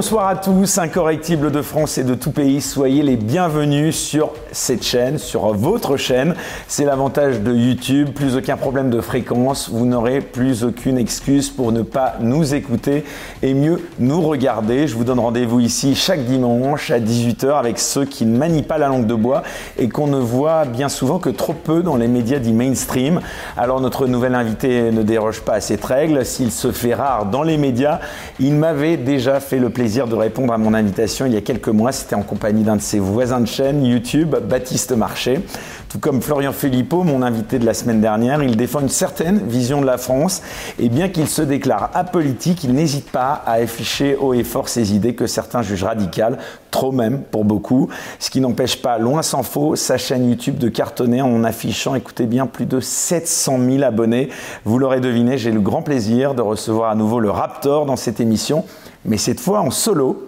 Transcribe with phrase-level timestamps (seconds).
[0.00, 4.82] Bonsoir à tous, incorrectibles de France et de tout pays, soyez les bienvenus sur cette
[4.82, 6.34] chaîne, sur votre chaîne.
[6.68, 11.70] C'est l'avantage de YouTube, plus aucun problème de fréquence, vous n'aurez plus aucune excuse pour
[11.70, 13.04] ne pas nous écouter
[13.42, 14.88] et mieux nous regarder.
[14.88, 18.78] Je vous donne rendez-vous ici chaque dimanche à 18h avec ceux qui ne manient pas
[18.78, 19.42] la langue de bois
[19.76, 23.20] et qu'on ne voit bien souvent que trop peu dans les médias dits mainstream.
[23.54, 27.42] Alors notre nouvel invité ne déroge pas à cette règle, s'il se fait rare dans
[27.42, 28.00] les médias,
[28.38, 31.68] il m'avait déjà fait le plaisir de répondre à mon invitation il y a quelques
[31.68, 31.90] mois.
[31.90, 35.40] C'était en compagnie d'un de ses voisins de chaîne YouTube, Baptiste Marché.
[35.88, 39.80] Tout comme Florian Philippot, mon invité de la semaine dernière, il défend une certaine vision
[39.80, 40.42] de la France
[40.78, 44.94] et bien qu'il se déclare apolitique, il n'hésite pas à afficher haut et fort ses
[44.94, 46.38] idées que certains jugent radicales,
[46.70, 47.88] trop même pour beaucoup,
[48.20, 52.26] ce qui n'empêche pas, loin s'en faut, sa chaîne YouTube de cartonner en affichant, écoutez
[52.26, 54.28] bien, plus de 700 000 abonnés.
[54.64, 58.20] Vous l'aurez deviné, j'ai le grand plaisir de recevoir à nouveau le Raptor dans cette
[58.20, 58.64] émission,
[59.04, 60.26] mais cette fois en solo.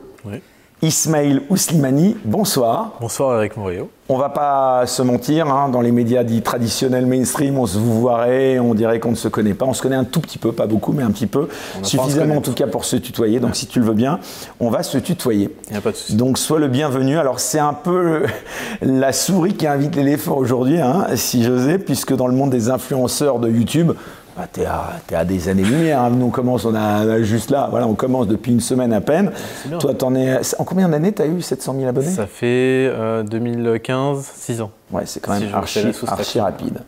[0.84, 2.94] Ismail Ouslimani, bonsoir.
[3.00, 3.88] Bonsoir Eric Morio.
[4.08, 8.00] On va pas se mentir, hein, dans les médias dits traditionnels mainstream, on se vous
[8.00, 9.64] voirait, on dirait qu'on ne se connaît pas.
[9.64, 11.46] On se connaît un tout petit peu, pas beaucoup, mais un petit peu.
[11.84, 13.38] Suffisamment en tout cas pour se tutoyer.
[13.38, 14.18] Donc si tu le veux bien,
[14.58, 15.54] on va se tutoyer.
[15.68, 16.16] Il n'y a pas de souci.
[16.16, 17.16] Donc sois le bienvenu.
[17.16, 18.24] Alors c'est un peu
[18.82, 23.38] la souris qui invite l'éléphant aujourd'hui, hein, si j'osais, puisque dans le monde des influenceurs
[23.38, 23.92] de YouTube,
[24.36, 26.00] bah, t'es à, des années-lumière.
[26.00, 26.10] Hein.
[26.10, 29.30] Nous, on commence, on a juste là, voilà, on commence depuis une semaine à peine.
[29.78, 30.40] Toi, t'en es.
[30.58, 32.10] En combien d'années t'as eu 700 000 abonnés?
[32.10, 32.90] Ça fait
[33.24, 34.70] 2015, euh, 6 ans.
[34.90, 36.78] Ouais, c'est quand même archi, rapide.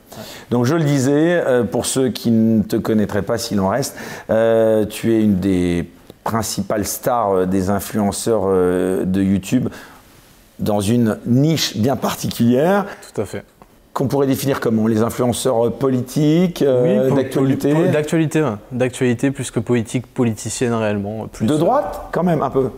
[0.50, 3.96] Donc, je le disais, euh, pour ceux qui ne te connaîtraient pas, s'il en reste,
[4.30, 5.90] euh, tu es une des
[6.22, 9.68] principales stars des influenceurs de YouTube
[10.58, 12.86] dans une niche bien particulière.
[13.14, 13.44] Tout à fait
[13.94, 20.74] qu'on pourrait définir comment Les influenceurs politiques, euh, d'actualité D'actualité, d'actualité plus que politique, politicienne
[20.74, 21.28] réellement.
[21.28, 22.70] Plus de droite, quand même, un peu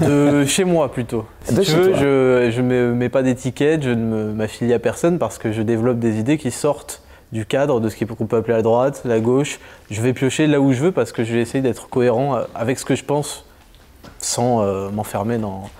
[0.00, 1.24] de chez moi plutôt.
[1.44, 5.52] Si tu veux, je ne mets pas d'étiquette, je ne m'affilie à personne parce que
[5.52, 9.02] je développe des idées qui sortent du cadre de ce qu'on peut appeler la droite,
[9.04, 9.58] la gauche.
[9.90, 12.42] Je vais piocher là où je veux parce que je vais essayer d'être cohérent euh,
[12.54, 13.46] avec ce que je pense
[14.18, 15.70] sans euh, m'enfermer dans,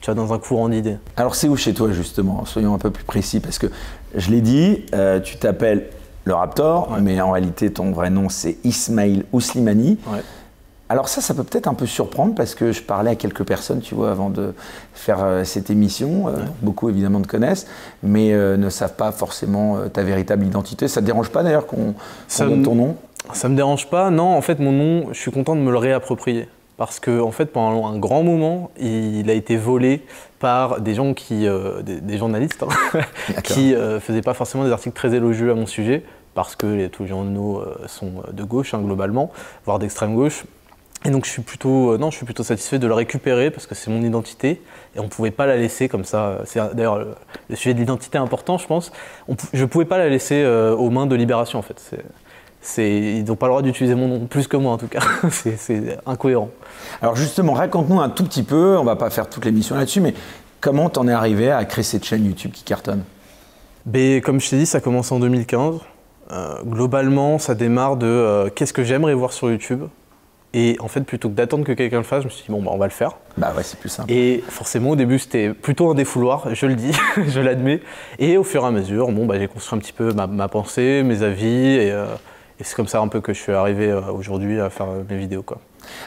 [0.00, 0.96] tu vois, dans un courant d'idées.
[1.16, 2.44] Alors c'est où chez toi justement?
[2.44, 3.66] Soyons un peu plus précis parce que
[4.14, 5.86] je l'ai dit, euh, tu t'appelles
[6.24, 9.98] le Raptor, mais en réalité ton vrai nom c'est Ismail Ouslimani.
[10.88, 13.80] Alors ça, ça peut peut-être un peu surprendre parce que je parlais à quelques personnes,
[13.80, 14.54] tu vois, avant de
[14.92, 16.26] faire euh, cette émission.
[16.26, 16.32] Euh,
[16.62, 17.68] beaucoup évidemment te connaissent,
[18.02, 20.88] mais ne savent pas forcément ta véritable identité.
[20.88, 21.94] Ça te dérange pas d'ailleurs qu'on
[22.38, 22.96] donne ton nom?
[23.32, 24.10] Ça me dérange pas.
[24.10, 26.48] Non, en fait, mon nom, je suis content de me le réapproprier
[26.80, 30.02] parce que en fait pendant un grand moment il a été volé
[30.38, 33.00] par des gens qui euh, des, journalistes hein,
[33.44, 36.02] qui euh, faisaient pas forcément des articles très élogieux à mon sujet
[36.32, 39.30] parce que les, tous les journaux euh, sont de gauche hein, globalement
[39.66, 40.44] voire d'extrême gauche.
[41.04, 43.74] Et donc je suis plutôt non je suis plutôt satisfait de le récupérer parce que
[43.74, 44.62] c'est mon identité
[44.96, 46.40] et on pouvait pas la laisser comme ça.
[46.46, 46.98] C'est d'ailleurs
[47.50, 48.90] le, sujet de l'identité important je pense.
[49.28, 51.94] On, je pouvais pas la laisser aux mains de Libération en fait
[52.78, 55.00] ils n'ont pas le droit d'utiliser mon nom, plus que moi en tout cas.
[55.30, 56.50] c'est incohérent.
[57.02, 60.14] Alors justement, raconte-nous un tout petit peu, on va pas faire toute l'émission là-dessus, mais
[60.60, 63.02] comment t'en es arrivé à créer cette chaîne YouTube qui cartonne?
[63.86, 65.76] Ben, Comme je t'ai dit, ça commence en 2015.
[66.32, 69.82] Euh, globalement, ça démarre de euh, qu'est-ce que j'aimerais voir sur YouTube?
[70.52, 72.62] Et en fait, plutôt que d'attendre que quelqu'un le fasse, je me suis dit, bon,
[72.62, 73.16] bah, on va le faire.
[73.36, 74.10] Bah ouais, c'est plus simple.
[74.12, 76.92] Et forcément, au début, c'était plutôt un défouloir, je le dis,
[77.26, 77.80] je l'admets.
[78.18, 81.02] Et au fur et à mesure, bon, bah, j'ai construit un petit peu ma, pensée,
[81.04, 82.06] mes avis, et, euh,
[82.60, 85.02] et c'est comme ça un peu que je suis arrivé euh, aujourd'hui à faire euh,
[85.08, 85.42] mes vidéos.
[85.42, 85.58] Quoi.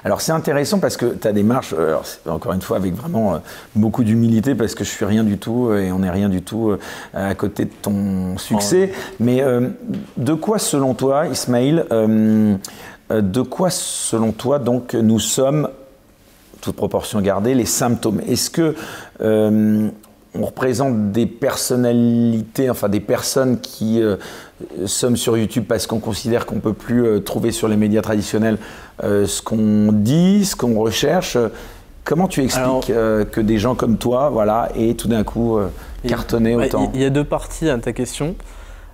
[0.03, 1.97] Alors c'est intéressant parce que ta démarche, euh,
[2.27, 3.41] encore une fois avec vraiment
[3.75, 6.77] beaucoup d'humilité parce que je suis rien du tout et on n'est rien du tout
[7.13, 8.91] à côté de ton succès.
[9.19, 9.43] Mais
[10.15, 15.67] de quoi selon toi, Ismaël, de quoi selon toi donc nous sommes,
[16.61, 18.21] toute proportion gardée, les symptômes?
[18.27, 18.75] Est-ce que
[20.35, 24.17] on représente des personnalités, enfin des personnes qui euh,
[24.85, 28.01] sommes sur YouTube parce qu'on considère qu'on ne peut plus euh, trouver sur les médias
[28.01, 28.57] traditionnels
[29.03, 31.37] euh, ce qu'on dit, ce qu'on recherche.
[32.03, 35.57] Comment tu expliques que des gens comme toi, voilà, aient tout d'un coup
[36.05, 38.35] cartonné autant Il y a deux parties à ta question.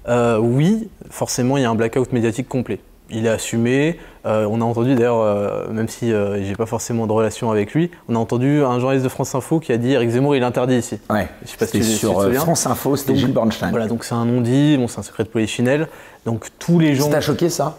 [0.07, 2.79] oui, forcément, il y a un blackout médiatique complet
[3.11, 3.99] il est assumé.
[4.25, 7.73] Euh, on a entendu d'ailleurs, euh, même si euh, j'ai pas forcément de relation avec
[7.73, 10.43] lui, on a entendu un journaliste de France Info qui a dit Eric Zemmour il
[10.43, 10.99] est interdit ici.
[11.09, 11.27] Ouais.
[11.43, 13.71] Je sais pas si sur France Info, c'était Gilles Bernstein.
[13.71, 15.87] Voilà, donc c'est un non-dit, bon, c'est un secret de polichinelle.
[16.25, 17.05] Donc tous les gens.
[17.05, 17.77] Ça t'a choqué ça?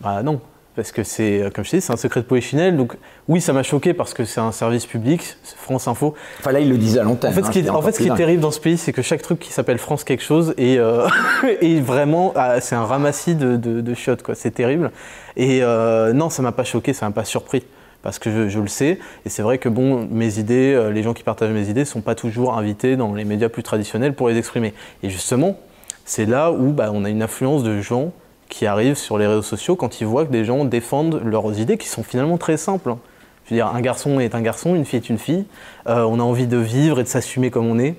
[0.00, 0.40] Bah non
[0.76, 2.76] parce que c'est, euh, comme je dis, c'est un secret de polichinelle.
[2.76, 2.96] Donc
[3.28, 6.14] oui, ça m'a choqué parce que c'est un service public, France Info.
[6.40, 7.30] Enfin là, il le disait à l'antenne.
[7.30, 8.76] En fait, ce qui, est, hein, en fait, ce qui est terrible dans ce pays,
[8.76, 11.06] c'est que chaque truc qui s'appelle France quelque chose est, euh,
[11.82, 14.34] vraiment, ah, c'est un ramassis de, de, chiottes, quoi.
[14.34, 14.90] C'est terrible.
[15.36, 17.62] Et euh, non, ça m'a pas choqué, ça m'a pas surpris.
[18.02, 18.98] parce que je, le sais.
[19.24, 22.00] Et c'est vrai que bon, mes idées, les gens qui partagent mes idées, ne sont
[22.00, 24.74] pas toujours invités dans les médias plus traditionnels pour les exprimer.
[25.02, 25.56] Et justement,
[26.04, 28.12] c'est là où bah, on a une influence de gens
[28.48, 31.78] qui arrivent sur les réseaux sociaux quand ils voient que des gens défendent leurs idées
[31.78, 32.90] qui sont finalement très simples.
[32.90, 32.98] Hein.
[33.44, 35.44] Je veux dire, un garçon est un garçon, une fille est une fille.
[35.86, 37.94] Euh, on a envie de vivre et de s'assumer comme on est.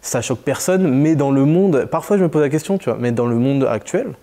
[0.00, 2.98] Ça choque personne, mais dans le monde, parfois je me pose la question, tu vois,
[2.98, 4.14] mais dans le monde actuel,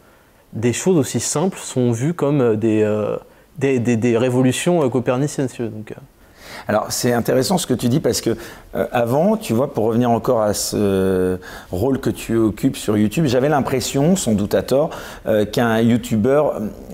[0.52, 3.16] des choses aussi simples sont vues comme des, euh,
[3.58, 5.48] des, des, révolutions euh, coperniciennes.
[5.60, 5.94] Donc,
[6.70, 8.38] alors c'est intéressant ce que tu dis parce que
[8.76, 11.40] euh, avant, tu vois, pour revenir encore à ce
[11.72, 14.92] rôle que tu occupes sur YouTube, j'avais l'impression, sans doute à tort,
[15.26, 16.44] euh, qu'un YouTuber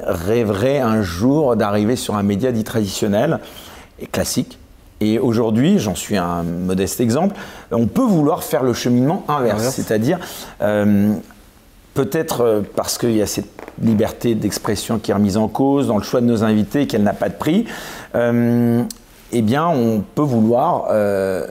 [0.02, 3.40] rêverait un jour d'arriver sur un média dit traditionnel
[4.00, 4.60] et classique.
[5.02, 7.36] Et aujourd'hui, j'en suis un modeste exemple,
[7.70, 10.20] on peut vouloir faire le cheminement inverse, c'est-à-dire
[10.62, 11.16] euh,
[11.96, 13.52] peut-être parce qu'il y a cette
[13.82, 17.12] liberté d'expression qui est remise en cause dans le choix de nos invités, qu'elle n'a
[17.12, 17.66] pas de prix
[19.32, 21.48] eh bien, on peut vouloir euh,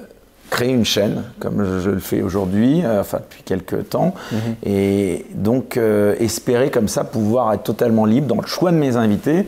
[0.51, 4.39] créer une chaîne, comme je, le fais aujourd'hui, euh, enfin depuis quelques temps, mhm.
[4.65, 8.97] et donc euh, espérer comme ça pouvoir être totalement libre dans le choix de mes
[8.97, 9.47] invités.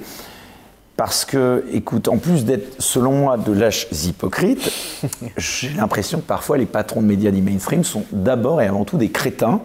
[0.96, 4.72] Parce que, écoute, en plus d'être, selon moi, de lâches hypocrites,
[5.36, 8.96] j'ai l'impression que parfois les patrons de médias dits mainstream sont d'abord et avant tout
[8.96, 9.60] des crétins.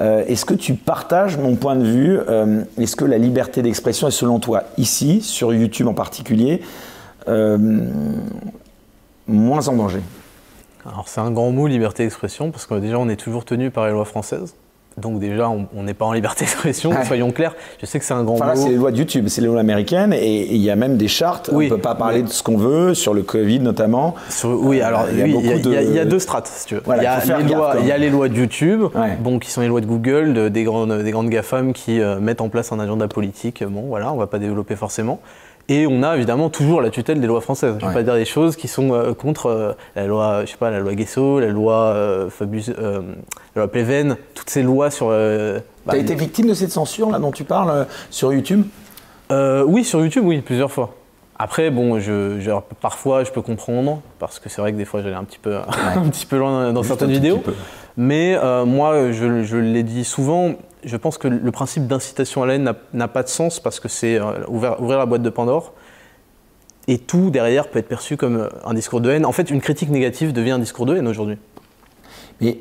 [0.00, 2.20] est-ce que tu partages mon point de vue
[2.80, 6.62] Est-ce que la liberté d'expression est, selon toi, ici, sur YouTube en particulier,
[9.26, 10.00] moins en danger
[10.86, 13.86] Alors c'est un grand mot, liberté d'expression, parce que déjà on est toujours tenu par
[13.86, 14.54] les lois françaises.
[14.98, 17.54] Donc déjà, on n'est pas en liberté d'expression, soyons clairs.
[17.80, 18.62] Je sais que c'est un grand enfin, mot.
[18.62, 21.08] c'est les lois de YouTube, c'est les lois américaines, et il y a même des
[21.08, 21.50] chartes.
[21.52, 24.14] on ne peut pas parler de ce qu'on veut, sur le Covid notamment.
[24.44, 26.82] oui, alors il y, a deux strates, si tu veux.
[26.96, 28.84] il, y a les lois, il y a les lois de YouTube,
[29.20, 32.40] bon, qui sont les lois de Google, des, grandes, des grandes GAFAM qui euh, mettent
[32.40, 33.64] en place un agenda politique.
[33.64, 35.20] Bon, voilà, on ne va pas développer forcément.
[35.70, 37.76] Et on a évidemment toujours la tutelle des lois françaises.
[37.78, 40.52] Je ne vais pas dire des choses qui sont euh, contre euh, la loi, je
[40.52, 43.02] sais pas, la loi Guesso, la loi euh, Fabius, la
[43.54, 45.08] loi Pleven, toutes ces lois sur.
[45.08, 48.64] tu as été victime de cette censure là dont tu parles sur YouTube?
[49.30, 50.94] Oui, sur YouTube, oui, plusieurs fois.
[51.38, 52.50] Après, bon, je,
[52.80, 55.56] parfois je peux comprendre, parce que c'est vrai que des fois j'allais un petit peu,
[55.94, 57.42] un petit peu loin dans certaines vidéos.
[57.98, 60.54] Mais moi, je, je l'ai dit souvent,
[60.84, 63.88] je pense que le principe d'incitation à la haine n'a pas de sens parce que
[63.88, 65.72] c'est euh, ouvrir, la boîte de Pandore.
[66.86, 69.26] Et tout derrière peut être perçu comme euh, un discours de haine.
[69.26, 71.36] En fait, une critique négative devient un discours de haine aujourd'hui.
[72.40, 72.58] Mais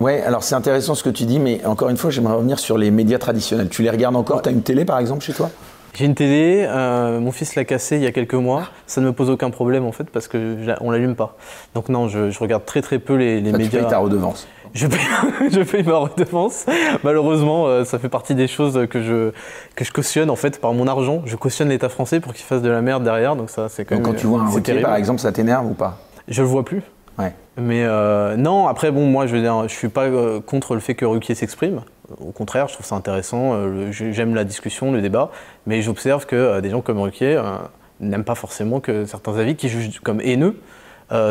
[0.00, 2.78] ouais, alors c'est intéressant ce que tu dis, mais encore une fois, j'aimerais revenir sur
[2.78, 3.68] les médias traditionnels.
[3.68, 4.40] Tu les regardes encore?
[4.40, 5.50] Tu as une télé par exemple chez toi?
[5.94, 8.64] J'ai une télé, euh, mon fils l'a cassée il y a quelques mois.
[8.86, 11.36] Ça ne me pose aucun problème en fait parce que on l'allume pas.
[11.74, 13.70] Donc non, je, regarde très très peu les, les ça, médias.
[13.70, 14.48] Tu payes ta redevance.
[14.74, 14.98] Je paye,
[15.52, 16.66] je paye ma redevance.
[17.04, 19.30] Malheureusement, euh, ça fait partie des choses que je
[19.76, 21.22] que je cautionne en fait par mon argent.
[21.26, 23.36] Je cautionne l'État français pour qu'il fasse de la merde derrière.
[23.36, 25.74] Donc ça, c'est quand donc Quand tu vois un routier, par exemple, ça t'énerve ou
[25.74, 25.98] pas?
[26.26, 26.82] Je le vois plus.
[27.18, 27.32] Ouais.
[27.56, 30.08] Mais euh, non, après bon, moi je veux dire, je suis pas
[30.44, 31.82] contre le fait que Ruquier s'exprime.
[32.20, 33.54] Au contraire, je trouve ça intéressant.
[33.54, 35.30] Euh, j'aime la discussion, le débat,
[35.66, 37.56] mais j'observe que euh, des gens comme Ruquier euh,
[38.00, 40.56] n'aiment pas forcément que certains avis qui jugent comme haineux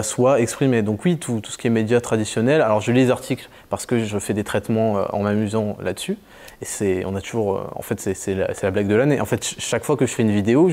[0.02, 0.81] soient exprimés.
[0.81, 2.62] Donc oui, tout, ce qui est médias traditionnels.
[2.62, 6.18] Alors je lis les articles parce que je fais des traitements en m'amusant là-dessus.
[6.62, 9.19] Et c'est, on a toujours, en fait, c'est la, la, blague de l'année.
[9.19, 10.69] En fait, chaque fois que je fais une vidéo,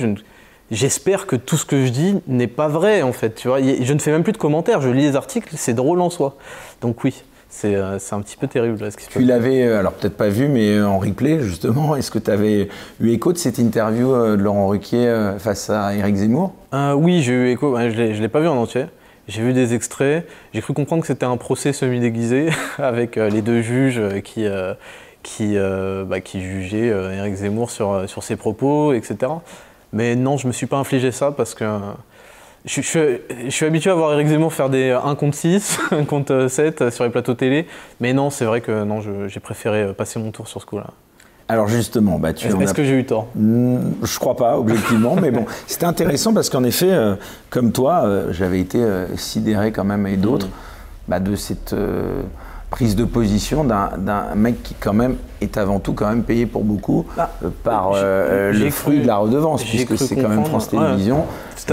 [0.70, 3.34] j'espère que tout ce que je dis n'est pas vrai en fait.
[3.34, 4.80] Tu vois, je ne fais même plus de commentaires.
[4.80, 6.36] Je lis les articles, c'est drôle en soi.
[6.80, 7.24] Donc oui.
[7.64, 9.22] Euh, c'est un petit peu terrible ce qui se passe.
[9.22, 11.96] Tu l'avais, euh, alors peut-être pas vu, mais euh, en replay justement.
[11.96, 12.68] Est-ce que tu avais
[13.00, 16.54] eu écho de cette interview de Laurent Ruquier face à Eric Zemmour?
[16.72, 17.76] Oui, j'ai eu écho.
[17.76, 18.86] Je ne l'ai pas vu en entier.
[19.28, 20.26] J'ai vu des extraits.
[20.52, 24.46] J'ai cru comprendre que c'était un procès semi-déguisé avec les deux juges qui,
[25.22, 29.32] qui, bah, qui jugeaient Eric Zemmour sur, sur ses propos, etc.
[29.92, 31.64] Mais non, je ne me suis pas infligé ça parce que
[32.64, 32.80] je,
[33.48, 37.04] suis habitué à voir Eric Zemmour faire des 1 contre 6, 1 contre 7 sur
[37.04, 37.66] les plateaux télé,
[38.00, 40.88] mais non, c'est vrai que non, j'ai préféré passer mon tour sur ce coup-là.
[41.48, 43.26] Alors justement, bah, tu est-ce, que j'ai eu tort?
[43.34, 47.16] Hmm, Je crois pas, objectivement, mais bon, c'était intéressant parce qu'en effet, euh,
[47.48, 50.50] comme toi, euh, j'avais été euh, sidéré quand même et d'autres mmh.
[51.08, 51.74] bah, de cette
[52.70, 56.62] prise de position d'un mec qui quand même est avant tout quand même payé pour
[56.62, 60.68] beaucoup bah, euh, par euh, le fruit de la redevance puisque c'est quand même France
[60.68, 61.24] Télévisions.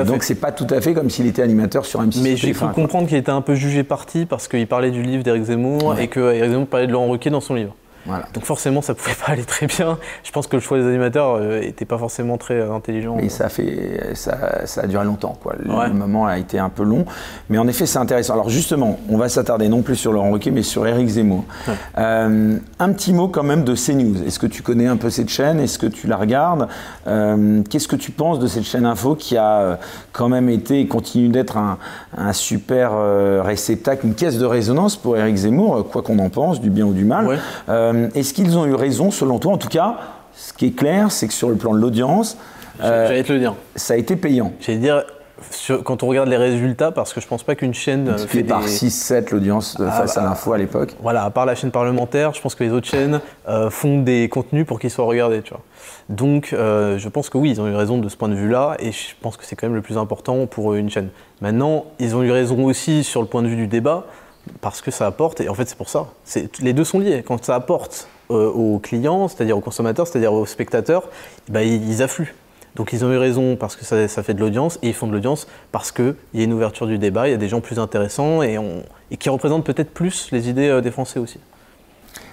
[0.03, 2.21] Donc c'est pas tout à fait comme s'il était animateur sur M6.
[2.21, 5.23] Mais j'ai cru comprendre qu'il était un peu jugé parti parce qu'il parlait du livre
[5.23, 7.75] d'Éric Zemmour et que Zemmour parlait de Laurent Ruquier dans son livre.
[8.33, 9.97] Donc forcément, ça pouvait pas aller très bien.
[10.23, 13.15] Je pense que le choix des animateurs n'était pas forcément très intelligent.
[13.15, 15.37] Mais ça, fait, ça, ça a duré longtemps.
[15.41, 15.55] Quoi.
[15.59, 17.05] Le, moment a été un peu long.
[17.49, 18.33] Mais en effet, c'est intéressant.
[18.33, 21.43] Alors justement, on va s'attarder non plus sur Laurent Ruquier, mais sur Éric Zemmour.
[21.95, 24.23] un petit mot quand même de CNews.
[24.25, 25.59] Est-ce que tu connais un peu cette chaîne?
[25.59, 26.67] Est-ce que tu la regardes?
[27.05, 29.79] Qu'est-ce que tu penses de cette chaîne info qui a
[30.11, 31.77] quand même été et continue d'être un,
[32.17, 32.91] un super
[33.43, 36.93] réceptacle, une caisse de résonance pour Éric Zemmour, quoi qu'on en pense, du bien ou
[36.93, 37.39] du mal?
[37.97, 39.97] Euh, est-ce qu'ils ont eu raison, selon toi En tout cas,
[40.33, 42.37] ce qui est clair, c'est que sur le plan de l'audience,
[42.81, 43.55] euh, te le dire.
[43.75, 44.53] ça a été payant.
[44.59, 45.03] J'allais dire,
[45.83, 48.09] quand on regarde les résultats, parce que je pense pas qu'une chaîne.
[48.09, 50.95] Euh, fait par 6-7 l'audience ah, face à bah, l'info à l'époque.
[51.01, 53.19] Voilà, à part la chaîne parlementaire, je pense que les autres chaînes
[53.69, 55.41] font des contenus pour qu'ils soient regardés.
[55.41, 55.63] Tu vois.
[56.09, 58.91] Donc je pense que oui, ils ont eu raison de ce point de vue-là, et
[58.91, 61.09] je pense que c'est quand même le plus important pour une chaîne.
[61.41, 64.05] Maintenant, ils ont eu raison aussi sur le point de vue du débat,
[64.61, 66.07] parce que ça apporte, et en fait c'est pour ça,
[66.59, 67.23] les deux sont liés.
[67.25, 71.09] Quand ça apporte euh, aux clients, c'est-à-dire aux consommateurs, c'est-à-dire aux spectateurs,
[71.49, 72.35] bah, ils, affluent.
[72.75, 75.13] Donc ils ont eu raison parce que ça, fait de l'audience, et ils font de
[75.13, 77.79] l'audience parce qu'il y a une ouverture du débat, il y a des gens plus
[77.79, 78.57] intéressants et,
[79.17, 81.39] qui représentent peut-être plus les idées euh, des Français aussi.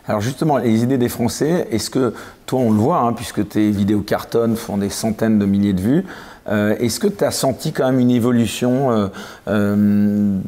[0.06, 2.12] Alors justement, les idées des Français, est-ce que
[2.44, 5.80] toi on le voit, hein, puisque tes vidéos cartonnent, font des centaines de milliers de
[5.80, 6.04] vues,
[6.46, 9.08] euh, est-ce que tu as senti quand même une évolution euh,
[9.49, 10.38] euh,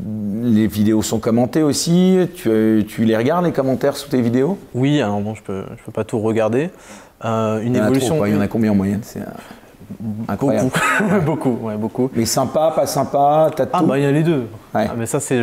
[0.43, 4.59] Les vidéos sont commentées aussi tu, les regardes les commentaires sous tes vidéos?
[4.75, 6.69] Oui, alors bon, je peux, je peux pas tout regarder.
[7.25, 8.27] une il y évolution.
[8.27, 9.01] il y en a combien en moyenne?
[10.29, 10.71] Incroyable.
[10.71, 12.11] Beaucoup, beaucoup, ouais, beaucoup.
[12.15, 14.47] Mais sympa, pas sympa, t'as Ah bah il y a les deux.
[14.75, 15.41] Ah, mais ça c'est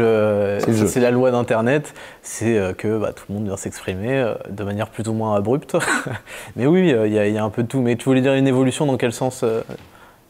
[0.87, 5.07] c'est la loi d'Internet, c'est que bah, tout le monde vient s'exprimer de manière plus
[5.07, 5.77] ou moins abrupte.
[6.55, 7.81] mais oui, il y, a un peu de tout.
[7.81, 9.43] Mais tu voulais dire une évolution dans quel sens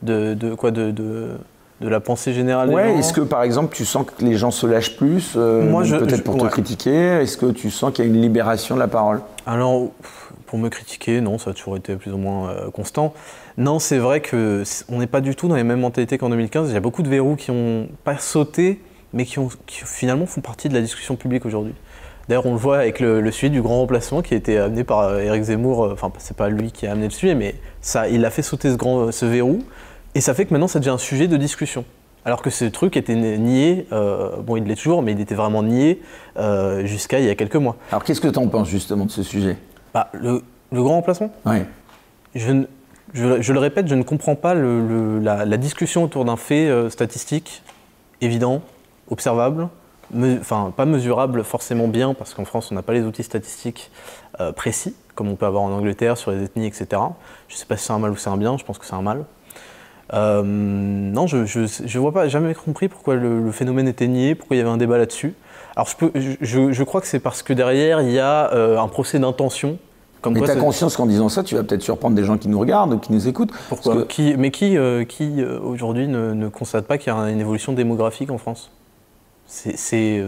[0.04, 1.38] de, quoi de, de,
[1.82, 4.96] la pensée générale Ouais, est-ce que par exemple tu sens que les gens se lâchent
[4.96, 7.22] plus euh, peut-être pour te critiquer?
[7.22, 9.22] Est-ce que tu sens qu'il y a une libération de la parole?
[9.46, 9.90] Alors,
[10.46, 13.14] pour me critiquer, non, ça a toujours été plus ou moins euh, constant.
[13.58, 16.70] Non, c'est vrai que on n'est pas du tout dans les mêmes mentalités qu'en 2015.
[16.70, 18.80] Il y a beaucoup de verrous qui ont pas sauté,
[19.14, 21.74] mais qui, ont, finalement font partie de la discussion publique aujourd'hui.
[22.28, 25.00] D'ailleurs, on le voit avec le, sujet du grand remplacement qui a été amené par
[25.00, 25.92] euh, Éric Zemmour.
[25.92, 28.72] Enfin, c'est pas lui qui a amené le sujet, mais ça, il a fait sauter
[28.72, 29.60] ce, grand, ce verrou.
[30.16, 31.86] Et ça fait que maintenant, ça devient un sujet de discussion.
[32.26, 35.62] Alors que ce truc était nié, euh, bon, il l'est toujours, mais il était vraiment
[35.62, 36.02] nié
[36.38, 37.76] euh, jusqu'à il y a quelques mois.
[37.92, 39.58] Alors, qu'est-ce que tu en penses justement de ce sujet?
[39.94, 40.42] Bah, le,
[40.72, 41.32] grand remplacement?
[41.46, 41.58] Oui.
[42.34, 42.64] Je,
[43.14, 47.64] je, le répète, je ne comprends pas la, discussion autour d'un fait euh, statistique
[48.22, 48.62] évident,
[49.10, 49.70] observable,
[50.40, 53.92] enfin, pas mesurable forcément bien, parce qu'en France, on n'a pas les outils statistiques
[54.56, 56.88] précis, comme on peut avoir en Angleterre sur les ethnies, etc.
[57.48, 58.86] Je ne sais pas si c'est un mal ou c'est un bien, je pense que
[58.86, 59.26] c'est un mal.
[60.14, 64.60] Euh, non, je ne vois pas, jamais compris pourquoi le, phénomène était nié, pourquoi il
[64.60, 65.34] y avait un débat là-dessus.
[65.76, 69.78] Alors je, crois que c'est parce que derrière, il y a euh, un procès d'intention.
[70.24, 72.48] Comme mais tu as conscience qu'en disant ça, tu vas peut-être surprendre des gens qui
[72.48, 73.52] nous regardent ou qui nous écoutent.
[73.70, 77.42] Pourquoi qui, Mais qui, euh, qui aujourd'hui ne, ne, constate pas qu'il y a une
[77.42, 78.72] évolution démographique en France?
[79.46, 80.24] C'est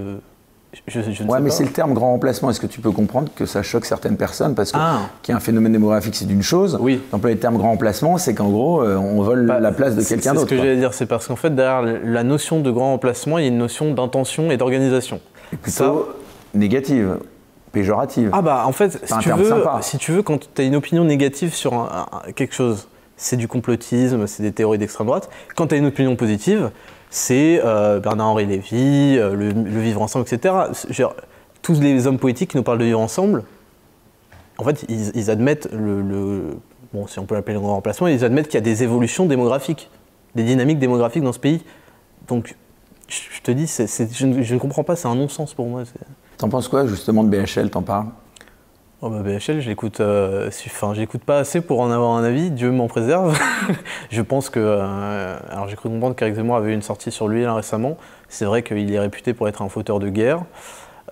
[1.27, 2.49] ouais, mais c'est le terme grand remplacement.
[2.49, 5.01] Est-ce que tu peux comprendre que ça choque certaines personnes Parce que ah.
[5.21, 6.77] qu'il y a un phénomène démographique, c'est d'une chose.
[6.79, 7.01] Oui.
[7.11, 10.03] D'employer le terme grand remplacement, c'est qu'en gros, euh, on vole bah, la place de
[10.03, 10.47] quelqu'un d'autre.
[10.49, 10.93] C'est ce que j'allais dire.
[10.93, 13.93] C'est parce qu'en fait, derrière la notion de grand remplacement, il y a une notion
[13.93, 15.19] d'intention et d'organisation.
[15.61, 16.09] Plutôt
[16.53, 17.17] négative
[17.75, 18.29] péjorative.
[18.31, 21.03] Ah bah en fait, si tu, veux, si tu veux, quand tu as une opinion
[21.03, 21.89] négative sur
[22.35, 25.29] quelque chose, c'est du complotisme, c'est des théories d'extrême droite.
[25.55, 26.71] Quand tu as une opinion positive,
[27.09, 30.55] c'est euh, Bernard-Henri Lévy, euh, le, vivre ensemble, etc.
[31.61, 33.43] tous les hommes politiques qui nous parlent de vivre ensemble,
[34.57, 36.57] en fait, ils, admettent le,
[36.93, 39.25] bon, si on peut l'appeler le grand remplacement, ils admettent qu'il y a des évolutions
[39.25, 39.89] démographiques,
[40.33, 41.61] des dynamiques démographiques dans ce pays.
[42.29, 42.55] Donc,
[43.09, 45.83] je, te dis, je, ne comprends pas, c'est un non-sens pour moi.
[46.37, 48.07] T'en penses quoi justement de BHL T'en parles?
[49.01, 50.49] Oh BHL, je l'écoute, euh,
[50.93, 52.49] j'écoute pas assez pour en avoir un avis.
[52.49, 53.37] Dieu m'en préserve.
[54.09, 57.27] je pense que, euh, alors j'ai cru comprendre qu'Eric Zemmour avait eu une sortie sur
[57.27, 57.97] lui récemment.
[58.29, 60.43] C'est vrai qu'il est réputé pour être un fauteur de guerre,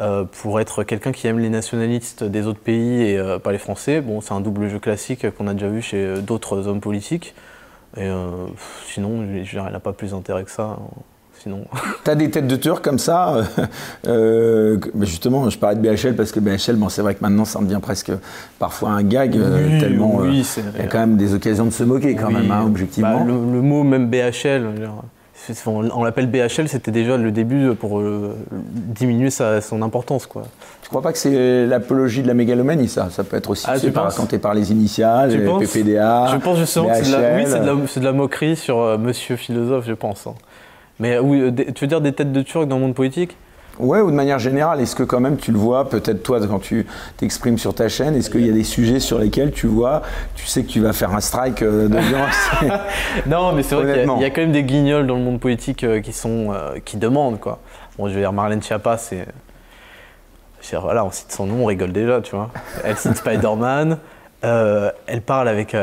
[0.01, 4.01] euh, pour être quelqu'un qui aime les nationalistes des autres pays et pas les Français.
[4.01, 7.35] Bon, c'est un double jeu classique qu'on a déjà vu chez d'autres hommes politiques.
[7.95, 8.09] Et
[8.87, 10.63] sinon, il n'a pas plus d'intérêt que ça.
[10.63, 10.79] Hein.
[12.03, 13.43] Tu as des têtes de tueurs comme ça euh,
[14.07, 17.59] euh, Justement, je parlais de BHL parce que BHL, bon, c'est vrai que maintenant ça
[17.59, 18.11] en devient presque
[18.59, 22.15] parfois un gag, euh, tellement il y a quand même des occasions de se moquer
[22.15, 23.19] quand même, hein, objectivement.
[23.19, 24.89] Bah, le, mot même BHL,
[25.65, 28.01] on l'appelle BHL, c'était déjà le début pour
[28.51, 30.25] diminuer son importance.
[30.25, 30.43] Quoi.
[30.81, 33.09] Tu crois pas que c'est l'apologie de la mégalomanie, ça?
[33.11, 36.27] Ça peut être aussi ah, raconté par les initiales, les PPDA.
[36.31, 40.27] Je pense justement que c'est de, de, la moquerie sur Monsieur Philosophe, je pense.
[40.27, 40.33] Hein.
[41.03, 43.35] Mais oui, euh, tu veux dire des têtes de Turcs dans le monde politique?
[43.77, 46.59] Ouais, ou de manière générale, est-ce que quand même tu le vois, peut-être toi quand
[46.59, 46.85] tu
[47.17, 50.03] t'exprimes sur ta chaîne, est-ce qu'il y a des sujets sur lesquels tu vois,
[50.35, 52.49] tu sais que tu vas faire un strike euh, d'audience?
[53.25, 55.83] Non, mais c'est vrai qu'il y, a quand même des guignols dans le monde politique
[55.83, 57.59] euh, qui sont euh, qui demandent quoi.
[57.97, 59.27] Bon, je veux dire, Marlène Schiappa, c'est
[60.71, 62.49] voilà, on cite son nom, on rigole déjà, tu vois.
[62.85, 63.97] Elle cite Spider-Man,
[64.41, 65.75] elle parle avec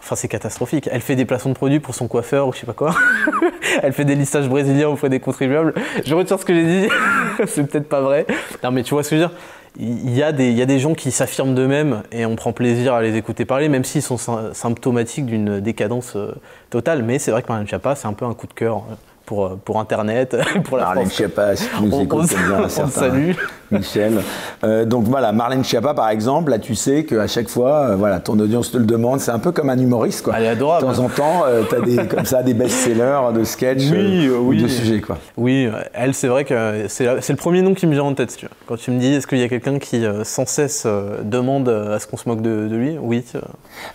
[0.00, 0.88] Enfin, c'est catastrophique.
[0.90, 2.94] Elle fait des placements de produits pour son coiffeur ou je sais pas quoi.
[3.82, 5.74] elle fait des listages brésiliens auprès des contribuables.
[6.04, 6.88] Je retire ce que j'ai dit.
[7.46, 8.26] c'est peut-être pas vrai.
[8.64, 9.36] Non, mais tu vois ce que je veux dire?
[9.78, 12.52] Il y, a des, il y a des gens qui s'affirment d'eux-mêmes et on prend
[12.52, 14.18] plaisir à les écouter parler, même s'ils sont
[14.52, 16.34] symptomatiques d'une décadence euh,
[16.70, 17.04] totale.
[17.04, 18.94] Mais c'est vrai que Marlène Schiappa, c'est un peu un coup de cœur euh,
[19.26, 23.36] pour, euh, pour Internet, pour la Marlène Schiappa, si tu nous écoutes, bien un Salut.
[23.70, 24.22] Michel.
[24.64, 28.20] Euh, donc voilà, Marlène Schiappa, par exemple, là, tu sais qu'à chaque fois, euh, voilà,
[28.20, 29.20] ton audience te le demande.
[29.20, 30.34] C'est un peu comme un humoriste, quoi.
[30.36, 30.86] Elle est adorable.
[30.86, 34.54] De temps en temps, tu as des, comme ça, des best-sellers de sketch oui, ou
[34.54, 35.18] de sujets, quoi.
[35.36, 38.46] Oui, elle, c'est vrai que c'est le premier nom qui me vient en tête, tu
[38.46, 38.54] vois.
[38.66, 40.86] Quand tu me dis, est-ce qu'il y a quelqu'un qui, sans cesse,
[41.22, 43.24] demande à ce qu'on se moque de, lui Oui.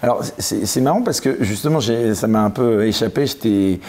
[0.01, 3.25] Alors, c'est marrant parce que, justement, ça m'a un peu échappé.
[3.25, 3.79] Je t'ai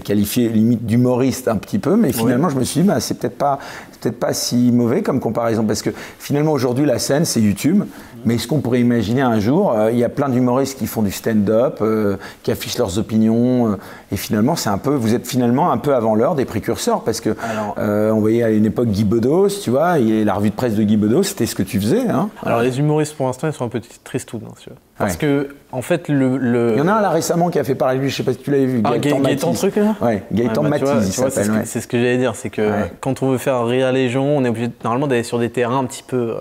[0.00, 3.38] qualifié limite d'humoriste un petit peu, mais finalement, je me suis dit, bah, c'est peut-être
[3.38, 3.58] pas,
[4.00, 7.84] peut-être pas si mauvais comme comparaison, parce que finalement, aujourd'hui, la scène, c'est YouTube.
[8.26, 11.02] Mais est-ce qu'on pourrait imaginer un jour, euh, il y a plein d'humoristes qui font
[11.02, 13.76] du stand-up, euh, qui affichent leurs opinions, euh,
[14.10, 17.20] et finalement, c'est un peu, vous êtes finalement un peu avant l'heure des précurseurs, parce
[17.20, 17.36] que
[17.76, 20.82] on voyait à une époque Guy Bedos, tu vois, et la revue de presse de
[20.82, 22.08] Guy Bedos, c'était ce que tu faisais.
[22.08, 22.28] Hein.
[22.44, 24.78] Alors les humoristes, pour l'instant, ils sont un peu tristounes, hein, tu vois.
[24.98, 27.74] Parce que, en fait, le, Il y en a un là récemment qui a fait
[27.74, 28.80] parler de lui, je sais pas si tu l'avais vu.
[28.82, 29.94] Ah, Gaëtan, Gaëtan truc là?
[30.00, 31.20] Ouais, Gaëtan bah, Matisse,
[31.64, 34.44] C'est ce, que j'allais dire, c'est que quand on veut faire rire les gens, on
[34.44, 36.36] est obligé normalement d'aller sur des terrains un petit peu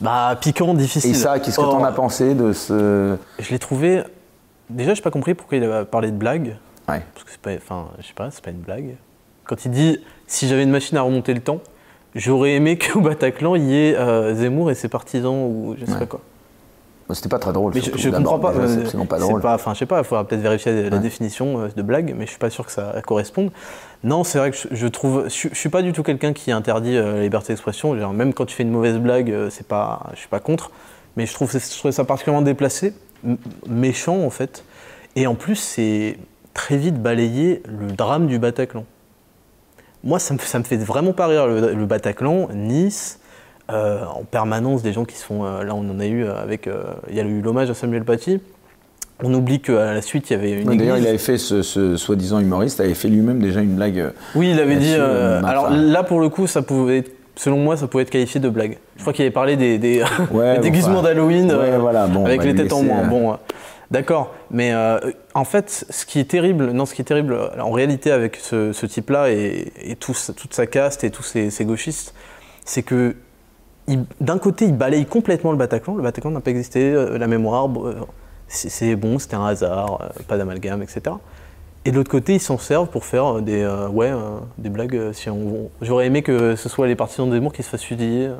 [0.00, 1.10] bah, piquant, difficile.
[1.10, 3.16] Et ça, qu'est-ce que tu en as pensé de ce.
[3.38, 4.02] Je l'ai trouvé.
[4.68, 6.56] Déjà, j'ai pas compris pourquoi il a parlé de blague.
[6.88, 7.02] Ouais.
[7.14, 7.54] Parce que c'est pas.
[7.54, 8.96] Enfin, je sais pas, c'est pas une blague.
[9.44, 11.60] Quand il dit si j'avais une machine à remonter le temps,
[12.14, 15.98] j'aurais aimé qu'au Bataclan, il y ait euh, Zemmour et ses partisans ou je sais
[15.98, 16.20] pas quoi.
[17.12, 17.72] C'était pas très drôle.
[17.72, 18.52] Mais je, comprends pas.
[18.52, 19.40] Euh, c'est pas drôle.
[19.44, 19.98] Enfin, je sais pas.
[19.98, 22.72] Il faudra peut-être vérifier la définition euh, de blague, mais je suis pas sûr que
[22.72, 23.52] ça corresponde.
[24.06, 25.28] Non, c'est vrai que je, trouve.
[25.28, 27.92] Je, suis pas du tout quelqu'un qui interdit euh, la liberté d'expression.
[28.12, 30.10] Même quand tu fais une mauvaise blague, c'est pas.
[30.14, 30.70] Suis pas contre.
[31.16, 32.94] Mais je trouve, ça particulièrement déplacé,
[33.66, 34.64] méchant en fait.
[35.16, 36.18] Et en plus, c'est
[36.54, 38.84] très vite balayé le drame du Bataclan.
[40.04, 43.18] Moi, ça me, me fait vraiment pas rire le, Bataclan, Nice.
[43.68, 45.44] Euh, en permanence des gens qui sont.
[45.44, 46.68] Euh, là, on en a eu avec.
[46.68, 48.40] Euh, il y a eu l'hommage à Samuel Paty.
[49.22, 50.76] On oublie qu'à la suite, il y avait une.
[50.76, 51.62] D'ailleurs, il avait fait ce,
[51.96, 54.12] soi-disant humoriste, avait fait lui-même déjà une blague.
[54.34, 54.94] Oui, il avait dit.
[54.94, 57.04] alors là, pour le coup, ça pouvait
[57.38, 58.78] selon moi, ça pouvait être qualifié de blague.
[58.96, 60.02] Je crois qu'il avait parlé des, des,
[60.62, 63.06] déguisements d'Halloween voilà, bon, avec les têtes en moins.
[63.06, 63.36] Bon,
[63.90, 64.72] D'accord, mais
[65.34, 68.86] en fait, ce qui est terrible, non, ce qui est terrible en réalité avec ce,
[68.86, 72.14] type-là et, toute sa caste et tous ces gauchistes,
[72.64, 73.16] c'est que
[74.20, 75.94] d'un côté, il balaye complètement le Bataclan.
[75.94, 77.94] Le Bataclan n'a pas existé, euh, la mémoire, euh,
[78.48, 81.16] c'est bon, c'était un hasard, euh, pas d'amalgame, etc.
[81.84, 84.12] Et de l'autre côté, ils s'en servent pour faire des, ouais,
[84.58, 85.12] des blagues.
[85.12, 85.28] Si
[85.80, 88.30] J'aurais aimé que ce soit les partisans de Zemmour qui se fassent fusiller.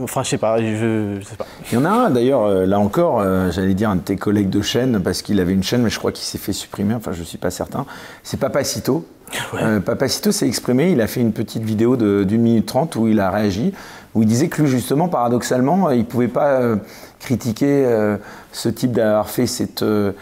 [0.00, 1.46] Enfin, je sais pas, je, sais pas.
[1.70, 4.62] Il y en a un d'ailleurs, là encore, j'allais dire un de tes collègues de
[4.62, 7.24] chaîne, parce qu'il avait une chaîne, mais je crois qu'il s'est fait supprimer, enfin je
[7.24, 7.86] suis pas certain.
[8.22, 9.04] C'est Papacito.
[9.52, 9.80] Ouais.
[9.80, 13.32] Papacito s'est exprimé, il a fait une petite vidéo d'une minute trente où il a
[13.32, 13.74] réagi
[14.16, 16.76] où il disait que lui, justement, paradoxalement, il pouvait pas euh,
[17.20, 18.16] critiquer euh,
[18.52, 20.12] ce type d'avoir fait cette, euh,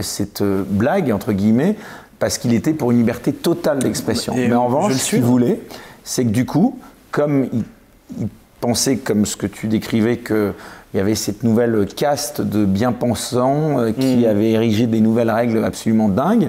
[0.00, 1.76] cette blague, entre guillemets,
[2.18, 4.34] parce qu'il était pour une liberté totale d'expression.
[4.34, 5.60] Mais en revanche, ce qu'il voulait,
[6.04, 6.78] c'est que du coup,
[7.10, 8.28] comme il,
[8.60, 10.54] pensait, comme ce que tu décrivais, qu'il
[10.94, 14.24] y avait cette nouvelle caste de bien-pensants qui mm.
[14.26, 16.48] avait érigé des nouvelles règles absolument dingues,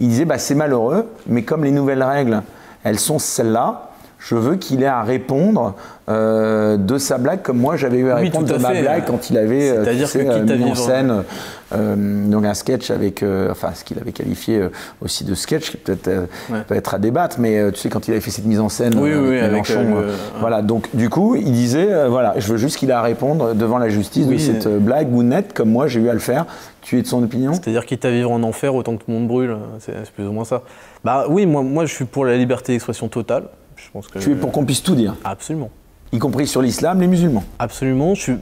[0.00, 2.42] il disait bah, c'est malheureux, mais comme les nouvelles règles,
[2.82, 3.93] elles sont celles-là,
[4.24, 5.74] je veux qu'il ait à répondre
[6.08, 9.38] euh, de sa blague comme moi j'avais eu à répondre de ma blague quand il
[9.38, 9.84] avait euh,
[10.16, 11.22] euh, mis en scène
[11.72, 14.68] donc un sketch avec enfin ce qu'il avait qualifié
[15.00, 16.28] aussi de sketch qui peut-être
[16.66, 18.94] peut être à débattre mais tu sais quand il avait fait cette mise en scène
[18.96, 20.04] oui, avec Mélenchon
[20.40, 20.62] voilà.
[20.62, 23.88] Donc du coup il disait voilà je veux juste qu'il ait à répondre devant la
[23.88, 26.46] justice de cette blague ou nette comme moi j'ai eu à le faire.
[26.82, 27.54] Tu es de son opinion?
[27.54, 30.32] C'est-à-dire quitte à vivre en enfer autant que tout le monde brûle, c'est plus ou
[30.32, 30.60] moins ça.
[31.02, 33.44] Bah oui, moi, moi je suis pour la liberté d'expression totale.
[33.94, 35.70] Je pense que tu es pour qu'on puisse tout dire Absolument
[36.14, 37.44] y compris sur l'islam, les musulmans.
[37.58, 38.14] Absolument.
[38.14, 38.32] Je,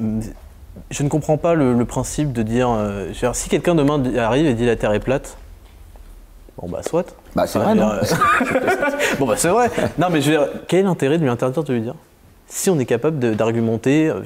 [0.90, 4.66] je ne comprends pas le, principe de dire, euh, si quelqu'un demain arrive et dit
[4.66, 5.36] la Terre est plate,
[6.58, 7.16] bon bah soit.
[7.34, 8.02] Bah c'est vrai, non euh,
[9.18, 9.70] Bon bah c'est vrai.
[9.98, 11.94] Non mais je veux dire, quel est l'intérêt de lui interdire de lui dire?
[12.46, 14.20] Si on est capable d'argumenter, euh,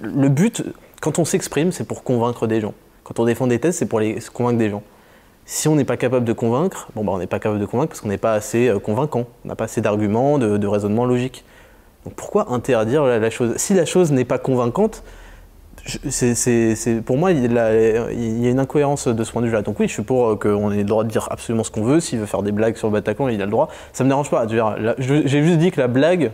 [0.00, 0.62] le but,
[1.00, 2.74] quand on s'exprime, c'est pour convaincre des gens.
[3.02, 4.84] Quand on défend des thèses, c'est pour les, convaincre des gens.
[5.52, 7.88] Si on n'est pas capable de convaincre, bon bah on n'est pas capable de convaincre
[7.88, 11.08] parce qu'on n'est pas assez euh, convaincant, on n'a pas assez d'arguments, de, de, raisonnement.
[11.08, 13.56] Donc pourquoi interdire la, chose?
[13.56, 15.02] Si la chose n'est pas convaincante,
[16.08, 17.72] c'est, pour moi, il y, a,
[18.12, 19.62] une incohérence de ce point de vue-là.
[19.62, 21.98] Donc oui, je suis pour qu'on ait le droit de dire absolument ce qu'on veut.
[21.98, 23.70] S'il veut faire des blagues sur le Bataclan, il a le droit.
[23.92, 24.46] Ça me dérange pas.
[24.98, 26.30] J'ai juste dit que la blague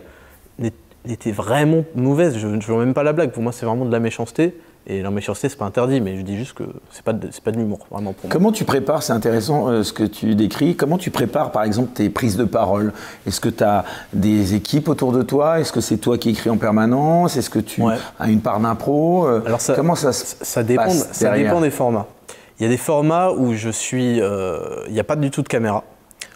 [1.08, 2.36] était vraiment mauvaise.
[2.36, 3.30] Je ne veux même pas la blague.
[3.30, 4.54] Pour moi, c'est vraiment de la méchanceté.
[4.88, 7.50] Et la méchanceté, c'est pas interdit, mais je dis juste que c'est pas de, pas
[7.50, 10.96] de l'humour, vraiment pour Comment tu prépares, c'est intéressant euh, ce que tu décris, comment
[10.96, 12.92] tu prépares par exemple tes prises de parole?
[13.26, 15.58] Est-ce que tu as des équipes autour de toi?
[15.58, 17.36] Est-ce que c'est toi qui écris en permanence?
[17.36, 17.82] Est-ce que tu
[18.20, 21.60] as une part d'impro euh, Alors ça, comment ça se ça dépend, passe Ça dépend
[21.60, 22.06] des formats.
[22.60, 25.42] Il y a des formats où je suis, euh, il n'y a pas du tout
[25.42, 25.82] de caméra,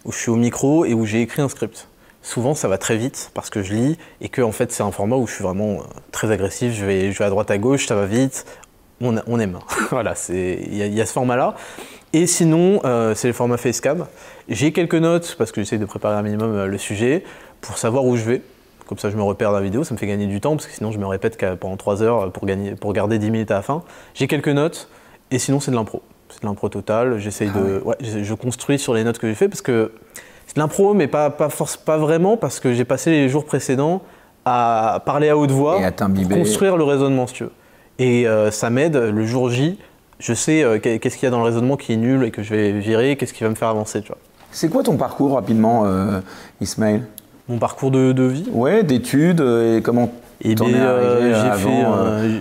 [0.05, 1.87] où je suis au micro et où j'ai écrit un script
[2.23, 4.93] souvent ça va très vite parce que je lis et que en fait c'est un
[4.93, 7.59] format où je suis vraiment euh, très agressif, je vais, je vais à droite à
[7.59, 8.45] gauche, ça va vite,
[9.01, 9.59] on, on aime.
[9.91, 11.57] voilà, il y, y, a ce format-là.
[12.13, 14.07] Et sinon, euh, c'est le format Facecam.
[14.49, 17.25] J'ai quelques notes parce que j'essaie de préparer un minimum euh, le sujet
[17.61, 18.43] pour savoir où je vais.
[18.87, 20.67] Comme ça, je me repère dans la vidéo, ça me fait gagner du temps parce
[20.67, 23.55] que sinon, je me répète pendant 3 heures pour, gagner, pour garder 10 minutes à
[23.55, 23.85] la fin.
[24.15, 24.89] J'ai quelques notes
[25.31, 26.03] et sinon, c'est de l'impro.
[26.29, 27.19] C'est de l'impro total.
[27.19, 27.83] J'essaye ah de.
[27.85, 29.93] Ouais, je construis sur les notes que j'ai fait parce que
[30.51, 33.45] c'est de l'impro, mais pas, pas, force, pas vraiment, parce que j'ai passé les jours
[33.45, 34.03] précédents
[34.45, 37.53] à parler à haute voix, à pour construire le raisonnement, si tu veux.
[38.01, 39.79] Et euh, ça m'aide, le jour J,
[40.19, 42.43] je sais euh, qu'est-ce qu'il y a dans le raisonnement qui est nul et que
[42.43, 44.19] je vais virer, qu'est-ce qui va me faire avancer, tu vois.
[44.51, 46.19] C'est quoi ton parcours, rapidement, euh,
[46.61, 47.03] Ismaël?
[47.49, 48.49] Mon parcours de, de vie?
[48.51, 50.97] Ouais, d'études, et comment et eh bien,
[51.33, 51.85] j'ai fait,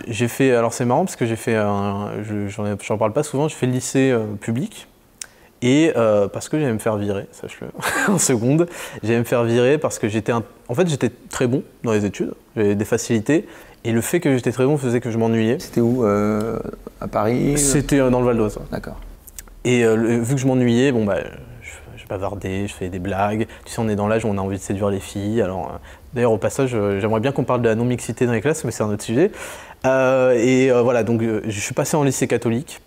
[0.08, 3.68] j'ai fait, alors c'est marrant parce que j'ai fait, j'en parle pas souvent, j'ai fait
[3.68, 4.88] le lycée public
[5.62, 7.68] et euh, parce que j'allais me faire virer, sache-le,
[8.14, 8.68] en seconde,
[9.04, 10.44] j'allais me faire virer parce que j'étais, en
[10.74, 13.46] fait, j'étais très bon dans les études, j'avais des facilités,
[13.84, 15.60] et le fait que j'étais très bon faisait que je m'ennuyais.
[15.60, 16.60] C'était où euh,
[17.02, 18.60] À Paris C'était euh, dans le Val d'Oise.
[18.72, 19.00] D'accord.
[19.66, 21.18] Et vu que je m'ennuyais, bon bah,
[21.62, 23.46] je, je, bavardais, je faisais des blagues.
[23.66, 25.42] Tu sais, on est dans l'âge où on a envie de séduire les filles.
[25.42, 25.80] Alors,
[26.14, 28.84] d'ailleurs, au passage, j'aimerais bien qu'on parle de la non-mixité dans les classes, mais c'est
[28.84, 29.32] un autre sujet.
[29.86, 32.82] et voilà, donc je suis passé en lycée catholique.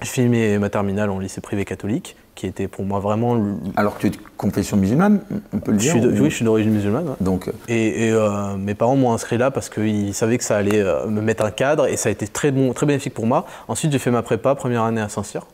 [0.00, 3.36] Je filmé ma terminale en lycée privé catholique, qui était pour moi vraiment.
[3.74, 5.20] Alors que tu es de confession musulmane,
[5.52, 7.16] on peut le dire Oui, je suis d'origine musulmane.
[7.20, 7.48] Donc...
[7.48, 11.08] Euh, et, euh, mes parents m'ont inscrit là parce qu'ils savaient que ça allait euh,
[11.08, 13.44] me mettre un cadre et ça a été très, bon, très bénéfique pour moi.
[13.66, 15.48] Ensuite, j'ai fait ma prépa, première année à Saint-Cyr,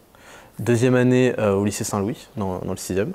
[0.59, 3.14] deuxième année au lycée Saint-Louis, dans, dans, le sixième.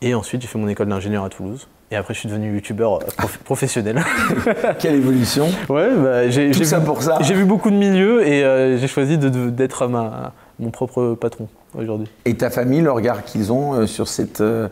[0.00, 1.68] Et ensuite, j'ai fait mon école d'ingénieur à Toulouse.
[1.90, 3.00] Et après, je suis devenu youtubeur
[3.44, 4.02] professionnel.
[4.78, 7.18] Quelle évolution Ouais, bah, j'ai vu, pour ça.
[7.20, 12.08] J'ai vu beaucoup de milieux et j'ai choisi d'être ma mon propre patron aujourd'hui.
[12.24, 14.68] Et ta famille, le regard qu'ils ont euh, sur cette euh,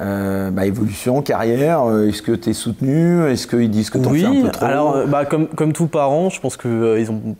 [0.00, 3.26] euh, bah, évolution, carrière, est-ce que tu es soutenu?
[3.26, 4.64] Est-ce qu'ils disent que tu oui, fais un peu trop?
[4.64, 7.36] alors bah, comme, comme tous parents, je pense qu'ils ont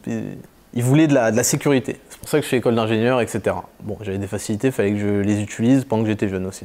[0.74, 1.98] ils voulaient de la, de la sécurité.
[2.08, 3.56] C'est pour ça que je suis école d'ingénieur, etc.
[3.82, 6.64] Bon, j'avais des facilités, il fallait que je les utilise pendant que j'étais jeune aussi.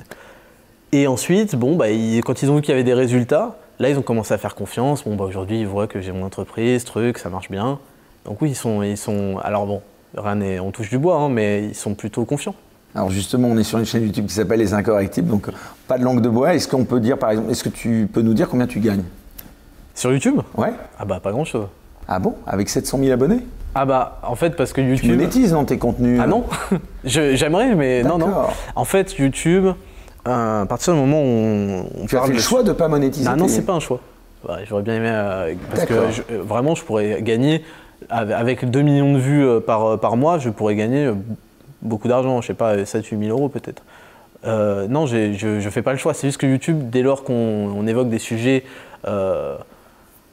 [0.93, 1.87] Et ensuite, bon, bah,
[2.25, 4.55] quand ils ont vu qu'il y avait des résultats, là, ils ont commencé à faire
[4.55, 5.03] confiance.
[5.03, 7.79] Bon, bah, aujourd'hui, ils voient que j'ai mon entreprise, truc, ça marche bien.
[8.25, 9.37] Donc oui, ils sont, ils sont.
[9.43, 9.81] Alors bon,
[10.17, 12.55] on touche du bois, hein, mais ils sont plutôt confiants.
[12.95, 15.49] Alors justement, on est sur une chaîne YouTube qui s'appelle Les Incorrectibles, donc
[15.87, 16.55] pas de langue de bois.
[16.55, 19.03] Est-ce qu'on peut dire, par exemple, est-ce que tu peux nous dire combien tu gagnes?
[19.93, 20.39] Sur YouTube?
[20.55, 20.73] Ouais.
[20.99, 21.67] Ah bah pas grand-chose.
[22.07, 22.35] Ah bon?
[22.45, 23.45] Avec 700 000 abonnés?
[23.75, 25.11] Ah bah en fait parce que YouTube...
[25.11, 26.45] Tu monétises dans tes contenus Ah non
[27.03, 28.31] J'aimerais, mais non, non.
[28.75, 29.67] En fait, YouTube,
[30.27, 32.87] euh, à partir du moment où on, tu as fait le choix de ne pas
[32.87, 33.99] monétiser Ah non, c'est pas un choix.
[34.67, 37.63] J'aurais bien aimé, euh, parce que euh, vraiment, je pourrais gagner
[38.09, 41.13] avec 2 millions de vues euh, par, euh, par mois, je pourrais gagner euh,
[41.81, 43.83] beaucoup d'argent, je sais pas, 7-8 000 euros peut-être.
[44.89, 46.13] non, je ne fais pas le choix.
[46.13, 48.63] C'est juste que YouTube, dès lors qu'on évoque des sujets,
[49.07, 49.57] euh,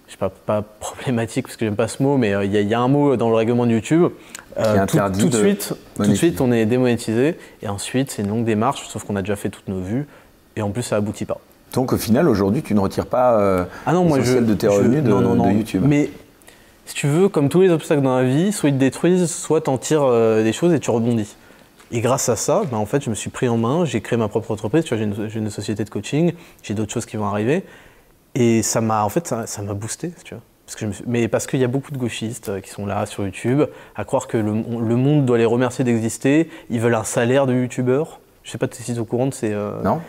[0.07, 2.81] je sais pas, pas problématiques parce que j'aime pas ce mot, mais il y, a
[2.81, 4.09] un mot dans le règlement de YouTube.
[4.87, 7.39] tout, tout, de suite, tout de suite, on est démonétisé.
[7.63, 10.07] Et ensuite, c'est une longue démarche, sauf qu'on a déjà fait toutes nos vues.
[10.57, 11.41] Et en plus, ça aboutit pas.
[11.73, 15.03] Donc au final, aujourd'hui, tu ne retires pas ah non, moi, je, de tes revenus
[15.03, 15.83] de, de, YouTube.
[15.85, 16.11] Mais
[16.87, 19.63] si tu veux, comme tous les obstacles dans la vie, soit ils te détruisent, soit
[19.63, 21.37] t'en tires euh, des choses et tu rebondis.
[21.93, 24.19] Et grâce à ça, ben, en fait, je me suis pris en main, j'ai créé
[24.19, 27.65] ma propre entreprise, j'ai une, société de coaching, j'ai d'autres choses qui vont arriver.
[28.35, 30.43] Et ça m'a, en fait, ça m'a boosté, tu vois.
[31.07, 33.63] Mais parce qu'il y a beaucoup de gauchistes euh, qui sont là sur YouTube,
[33.95, 37.55] à croire que le, le monde doit les remercier d'exister, ils veulent un salaire de
[37.55, 38.21] youtubeur.
[38.45, 40.01] Je sais pas si tu es au courant de ces, euh, non.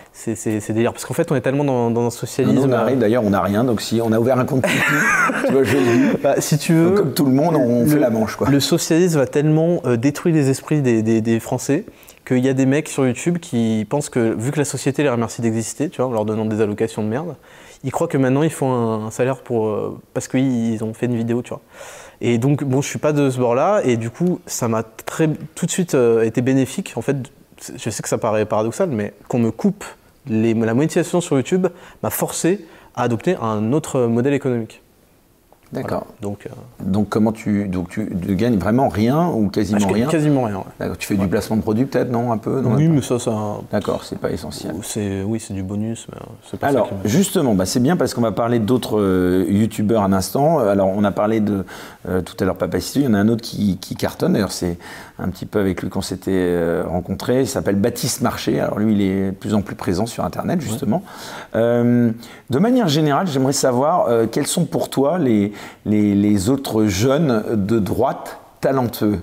[0.91, 2.69] Parce qu'en fait, on est tellement dans, dans un socialisme.
[2.69, 3.63] on arrive d'ailleurs, on n'a rien.
[3.63, 4.65] Donc si on a ouvert un compte
[5.45, 6.17] tu vois, je.
[6.21, 6.91] Bah, si tu veux.
[6.91, 8.35] comme tout le monde, on fait la manche.
[8.35, 8.49] Quoi.
[8.49, 11.85] Le socialisme va tellement euh, détruire les esprits des, des, des Français
[12.27, 15.09] qu'il y a des mecs sur YouTube qui pensent que, vu que la société les
[15.09, 17.35] remercie d'exister, tu vois, en leur donnant des allocations de merde,
[17.85, 21.15] ils croient que maintenant ils font un, salaire pour, euh, parce qu'ils ont fait une
[21.15, 21.61] vidéo, tu vois.
[22.19, 25.29] Et donc, bon, je suis pas de ce bord-là, et du coup, ça m'a très,
[25.53, 27.17] tout de suite été bénéfique, en fait,
[27.75, 29.85] je sais que ça paraît paradoxal, mais qu'on me coupe
[30.27, 31.67] la monétisation sur YouTube
[32.01, 34.81] m'a forcé à adopter un autre modèle économique.
[35.75, 36.07] D'accord.
[36.21, 36.49] Donc, euh,
[36.83, 40.63] donc, comment tu, donc tu, gagnes vraiment rien ou quasiment rien Quasiment rien.
[40.97, 43.31] Tu fais du placement de produit peut-être, non Un peu Oui, mais ça, ça.
[43.71, 44.75] D'accord, c'est pas essentiel.
[44.83, 48.21] C'est, oui, c'est du bonus, mais c'est pas Alors, justement, bah, c'est bien parce qu'on
[48.21, 50.59] va parler d'autres euh, youtubeurs un instant.
[50.59, 51.65] Alors, on a parlé de
[52.07, 54.33] euh, tout à l'heure Papacito, il y en a un autre qui, qui cartonne.
[54.33, 54.77] D'ailleurs, c'est
[55.19, 57.41] un petit peu avec lui qu'on s'était rencontré.
[57.41, 58.59] Il s'appelle Baptiste Marché.
[58.59, 61.03] Alors, lui, il est de plus en plus présent sur Internet, justement.
[61.53, 62.13] de
[62.59, 65.53] manière générale, j'aimerais savoir quels sont pour toi les
[65.85, 69.21] les, autres jeunes de droite talentueux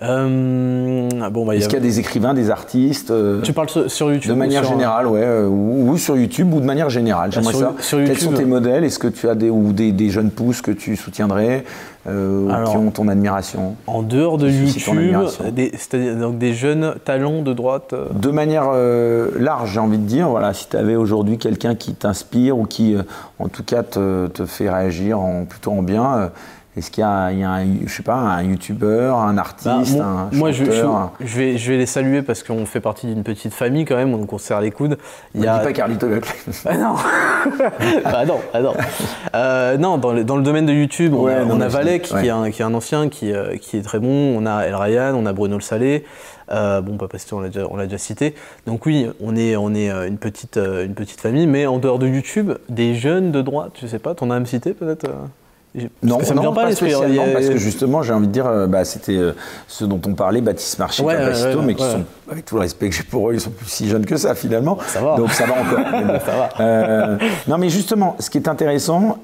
[0.00, 4.12] euh, bon, bah, Est-ce qu'il y a des écrivains, des artistes euh, Tu parles sur,
[4.12, 7.32] YouTube De manière générale, ouais, euh, ou, sur YouTube ou de manière générale.
[7.32, 7.74] J'aimerais ça.
[7.90, 8.84] Quels sont tes modèles?
[8.84, 11.64] Est-ce que tu as des ou des, jeunes pousses que tu soutiendrais
[12.04, 12.10] qui
[12.76, 13.74] ont ton admiration?
[13.86, 18.70] En dehors de YouTube, c'est-à-dire donc des jeunes talents de droite De manière
[19.36, 20.28] large, j'ai envie de dire.
[20.28, 22.94] Voilà, si tu avais aujourd'hui quelqu'un qui t'inspire ou qui,
[23.40, 26.30] en tout cas, te, te fait réagir en, plutôt en bien
[26.78, 30.28] est-ce qu'il y a, un, je sais pas, un youtubeur, un artiste, bah, un chanteur
[30.32, 33.96] Moi, je, vais, je vais les saluer parce qu'on fait partie d'une petite famille quand
[33.96, 34.96] même, donc on serre les coudes.
[35.34, 35.58] Il y a...
[35.58, 36.06] pas Carlito
[36.64, 36.94] Ah non
[38.04, 38.74] Bah non, ah non.
[39.34, 41.26] Euh, non dans, le, dans, le, domaine de YouTube, on
[41.60, 44.08] a, Valek, qui, est un, qui, est un, ancien, qui, euh, qui, est très bon.
[44.08, 46.04] On a El Ryan, on a Bruno Le Salé.
[46.50, 48.34] Euh, bon, pas parce qu'on l'a déjà, on l'a déjà cité.
[48.66, 52.06] Donc oui, on est, on est une, petite, une petite famille, mais en dehors de
[52.06, 55.08] YouTube, des jeunes de droite, je sais pas, t'en as à me citer peut-être
[56.02, 59.16] non, ça non, pas, spécialement, parce que justement, j'ai envie de dire, euh, bah, c'était
[59.16, 59.32] euh,
[59.66, 62.88] ce dont on parlait, Baptiste Marché, ouais, Capacito, mais qui sont, avec tout le respect
[62.88, 64.78] que j'ai pour eux, ils sont plus si jeunes que ça finalement.
[64.86, 65.16] Ça va.
[65.16, 66.20] Donc ça va encore.
[66.24, 66.48] ça va.
[66.60, 69.18] Euh, non, mais justement, ce qui est intéressant,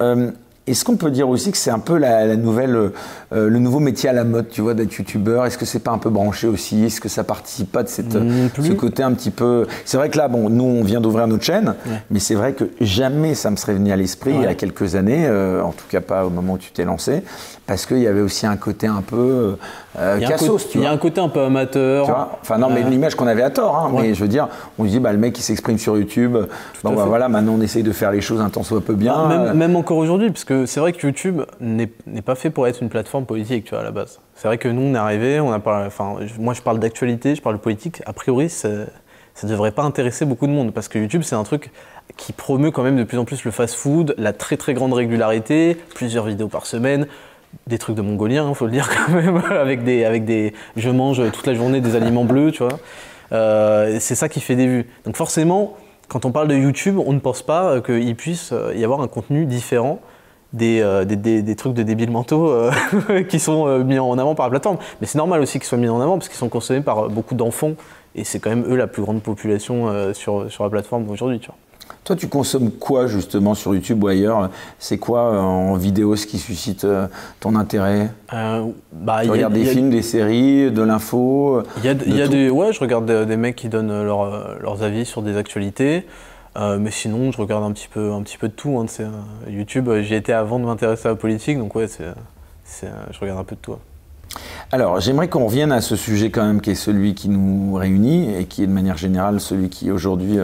[0.66, 2.90] est-ce qu'on peut dire aussi que c'est un peu la, nouvelle, euh,
[3.30, 5.44] le nouveau métier à la mode, tu vois, d'être youtubeur?
[5.44, 6.84] Est-ce que c'est pas un peu branché aussi?
[6.84, 9.66] Est-ce que ça participe pas de cette, ce côté un petit peu?
[9.84, 11.74] C'est vrai que là, bon, nous, on vient d'ouvrir notre chaîne,
[12.10, 14.94] mais c'est vrai que jamais ça me serait venu à l'esprit il y a quelques
[14.94, 17.22] années, euh, en tout cas pas au moment où tu t'es lancé,
[17.66, 19.56] parce qu'il y avait aussi un côté un peu
[19.98, 20.18] euh,
[20.74, 22.06] Il y a un côté un peu amateur.
[22.06, 24.48] Tu vois enfin, non, mais l'image qu'on avait à tort, hein, mais je veux dire,
[24.78, 26.36] on se dit, bah, le mec, il s'exprime sur YouTube,
[26.82, 29.28] bon, bah, voilà, maintenant on essaye de faire les choses un temps soit peu bien.
[29.28, 31.86] même, même encore aujourd'hui, parce que c'est vrai que YouTube n'est
[32.24, 34.20] pas fait pour être une plateforme politique, tu vois, à la base.
[34.34, 37.34] C'est vrai que nous, on est arrivé, on a parlé, enfin, moi je parle d'actualité,
[37.34, 38.02] je parle de politique.
[38.06, 41.44] A priori, ça ne devrait pas intéresser beaucoup de monde, parce que YouTube, c'est un
[41.44, 41.70] truc
[42.16, 45.76] qui promeut quand même de plus en plus le fast-food, la très très grande régularité,
[45.94, 47.06] plusieurs vidéos par semaine,
[47.66, 50.90] des trucs de mongolien, il faut le dire quand même, avec des, avec des, je
[50.90, 52.78] mange toute la journée des aliments bleus, tu vois.
[53.32, 54.86] Euh, c'est ça qui fait des vues.
[55.04, 55.76] Donc forcément,
[56.08, 59.46] quand on parle de YouTube, on ne pense pas qu'il puisse y avoir un contenu
[59.46, 60.00] différent
[60.62, 62.70] euh, des, des, trucs de débiles mentaux euh,
[63.28, 64.78] qui sont euh, mis en avant par la plateforme.
[65.00, 67.34] Mais c'est normal aussi qu'ils soient mis en avant parce qu'ils sont consommés par beaucoup
[67.34, 67.72] d'enfants
[68.14, 71.40] et c'est quand même eux la plus grande population sur, sur la plateforme aujourd'hui.
[72.04, 74.50] Toi, tu consommes quoi justement sur YouTube ou ailleurs?
[74.78, 76.86] C'est quoi en vidéo ce qui suscite
[77.40, 78.10] ton intérêt?
[78.92, 82.50] Bah, Tu regardes des films, des séries, de l'info Il y a, y a des,
[82.50, 86.04] ouais, je regarde des, mecs qui donnent leurs avis sur des actualités.
[86.56, 88.78] Euh, mais sinon, je regarde un petit peu, un petit peu de tout.
[88.78, 89.10] Hein, euh,
[89.48, 93.44] YouTube, euh, j'y étais avant de m'intéresser à la politique, donc ouais, je regarde un
[93.44, 93.74] peu de tout.
[94.70, 98.34] Alors, j'aimerais qu'on revienne à ce sujet quand même qui est celui qui nous réunit
[98.36, 100.38] et qui est de manière générale celui qui aujourd'hui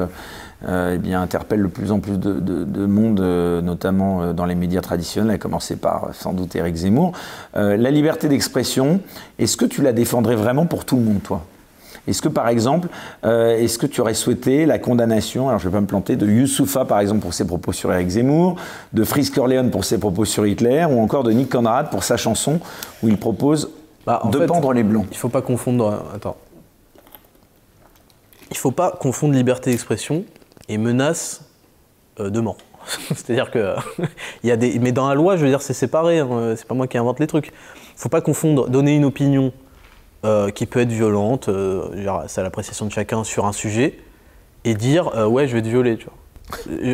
[0.69, 5.39] eh bien, interpelle de plus en plus de, monde, notamment dans les médias traditionnels, à
[5.39, 7.13] commencer par sans doute Eric Zemmour.
[7.55, 9.01] la liberté d'expression,
[9.39, 11.45] est-ce que tu la défendrais vraiment pour tout le monde, toi?
[12.07, 12.89] Est-ce que par exemple,
[13.25, 16.17] euh, est-ce que tu aurais souhaité la condamnation, alors je ne vais pas me planter,
[16.17, 18.57] de Youssoufa par exemple pour ses propos sur Eric Zemmour,
[18.93, 22.17] de Frisk Corleone pour ses propos sur Hitler, ou encore de Nick Conrad pour sa
[22.17, 22.61] chanson
[23.03, 23.71] où il propose
[24.07, 25.07] bah, de pendre les blancs?
[25.11, 25.87] Il ne faut pas confondre.
[25.87, 26.37] Euh, attends.
[28.51, 30.25] Il faut pas confondre liberté d'expression
[30.71, 31.45] et menace
[32.19, 32.57] euh, de mort.
[33.09, 33.75] C'est-à-dire que
[34.43, 36.21] il y a des, mais dans la loi, je veux dire, c'est séparé.
[36.21, 37.53] Hein, c'est pas moi qui invente les trucs.
[37.97, 39.53] Faut pas confondre donner une opinion
[40.23, 41.89] euh, qui peut être violente, euh,
[42.27, 43.99] c'est à l'appréciation de chacun sur un sujet,
[44.65, 45.99] et dire euh, ouais je vais te violer.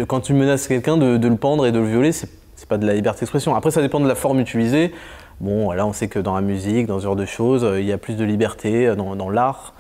[0.06, 2.28] Quand tu menaces quelqu'un de, le pendre et de le violer, c'est,
[2.68, 3.56] pas de la liberté d'expression.
[3.56, 4.92] Après ça dépend de la forme utilisée.
[5.40, 7.92] Bon là on sait que dans la musique, dans ce genre de choses, il y
[7.92, 9.74] a plus de liberté dans, l'art.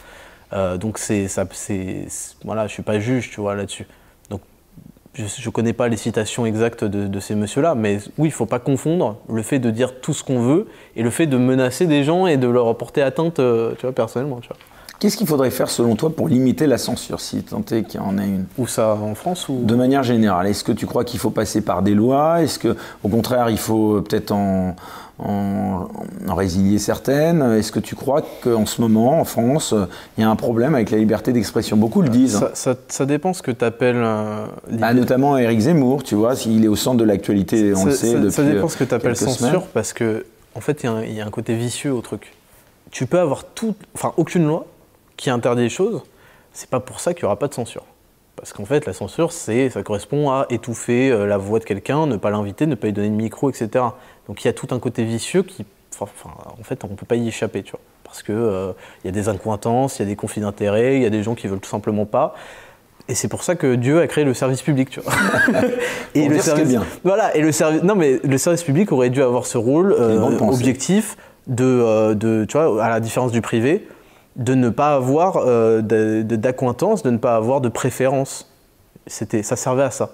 [0.52, 2.06] Donc c'est, ça, c'est,
[2.44, 3.86] voilà, je suis pas juge tu vois là-dessus
[5.16, 8.58] je ne connais pas les citations exactes de, ces messieurs-là, mais oui, il faut pas
[8.58, 12.04] confondre le fait de dire tout ce qu'on veut et le fait de menacer des
[12.04, 14.40] gens et de leur porter atteinte, euh, tu vois, personnellement.
[14.98, 18.02] Qu'est-ce qu'il faudrait faire selon toi pour limiter la censure, si tant est qu'il y
[18.02, 18.46] en a une?
[18.56, 19.60] Où ça, en France ou...
[19.62, 22.42] De manière générale, est-ce que tu crois qu'il faut passer par des lois?
[22.42, 24.74] Est-ce que, au contraire, il faut peut-être en,
[25.18, 25.88] en,
[26.34, 27.42] résilier certaines?
[27.42, 29.74] Est-ce que tu crois qu'en ce moment, en France,
[30.16, 31.76] il y a un problème avec la liberté d'expression?
[31.76, 32.42] Beaucoup le disent.
[32.54, 33.96] Ça, dépend ce que tu appelles.
[33.96, 37.90] Euh, bah, notamment Eric Zemmour, tu vois, s'il est au centre de l'actualité, on le
[37.90, 38.12] sait.
[38.12, 41.10] Ça, depuis ça dépend ce que tu appelles euh, censure, parce que, en fait, il
[41.10, 42.32] y, y, a un côté vicieux au truc.
[42.90, 44.64] Tu peux avoir tout, enfin, aucune loi
[45.16, 46.02] qui interdit les choses,
[46.52, 47.84] c'est pas pour ça qu'il n'y aura pas de censure.
[48.36, 52.06] Parce qu'en fait, la censure, c'est, ça correspond à étouffer euh, la voix de quelqu'un,
[52.06, 53.84] ne pas l'inviter, ne pas lui donner de micro, etc.
[54.28, 55.64] Donc il y a tout un côté vicieux qui,
[55.98, 57.80] enfin, en fait, on ne peut pas y échapper, tu vois.
[58.04, 61.02] Parce qu'il euh, il y a des incointances, il y a des conflits d'intérêts, il
[61.02, 62.34] y a des gens qui veulent tout simplement pas.
[63.08, 65.12] Et c'est pour ça que Dieu a créé le service public, tu vois.
[66.14, 66.84] et le service, bien.
[67.04, 70.38] Voilà, et le service, non mais le service public aurait dû avoir ce rôle euh,
[70.40, 73.86] objectif de, de, tu vois, à la différence du privé,
[74.36, 78.50] de ne pas avoir euh, de, ne pas avoir de préférence.
[79.06, 80.10] C'était, ça servait à ça.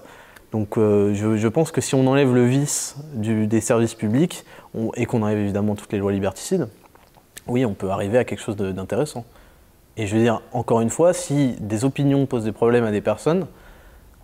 [0.51, 4.45] Donc euh, je, pense que si on enlève le vice des services publics
[4.95, 6.67] et qu'on enlève évidemment toutes les lois liberticides,
[7.47, 9.25] oui, on peut arriver à quelque chose d'intéressant.
[9.97, 13.01] Et je veux dire, encore une fois, si des opinions posent des problèmes à des
[13.01, 13.47] personnes,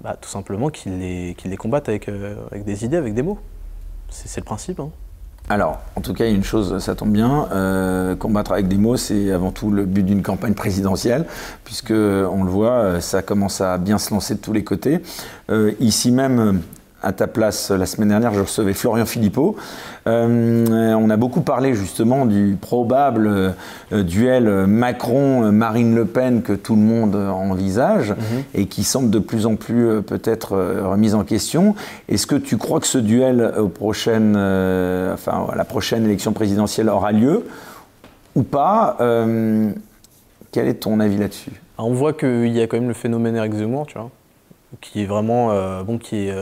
[0.01, 3.39] bah, tout simplement qu'ils les, combattent avec, euh, avec, des idées, avec des mots.
[4.09, 4.79] C'est le principe.
[4.79, 4.89] Hein.
[5.51, 9.31] Alors, en tout cas, une chose, ça tombe bien, euh, combattre avec des mots, c'est
[9.31, 11.25] avant tout le but d'une campagne présidentielle,
[11.63, 14.99] puisque on le voit, ça commence à bien se lancer de tous les côtés.
[15.49, 16.61] Euh, ici même,
[17.01, 19.55] à ta place la semaine dernière, je recevais Florian Philippot.
[20.07, 26.75] Euh, on a beaucoup parlé justement du probable euh, duel Macron-Marine Le Pen que tout
[26.75, 28.43] le monde envisage mhm.
[28.53, 31.75] et qui semble de plus en plus euh, peut-être remis en question.
[32.09, 36.89] Est-ce que tu crois que ce duel aux prochaines, enfin, à la prochaine élection présidentielle
[36.89, 37.45] aura lieu
[38.35, 38.97] ou pas
[40.51, 41.51] Quel est ton avis là-dessus?
[41.77, 44.09] On voit qu'il y a quand même le phénomène Eric Zemmour, tu vois,
[44.81, 46.35] qui est vraiment bon, qui est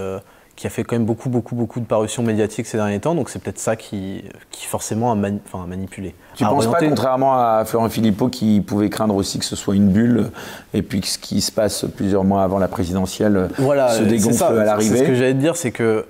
[0.58, 3.13] qui a fait quand même beaucoup, beaucoup, beaucoup de parutions médiatiques ces derniers temps.
[3.13, 6.15] Donc c'est peut-être ça qui, qui forcément a, manipulé.
[6.36, 9.76] Tu ne penses pas, contrairement à Florent Philippot, qui pouvait craindre aussi que ce soit
[9.76, 10.32] une bulle,
[10.74, 14.65] et puis que ce qui se passe plusieurs mois avant la présidentielle se dégonfle à
[14.65, 16.06] l'arrivée Ce que j'allais te dire, c'est que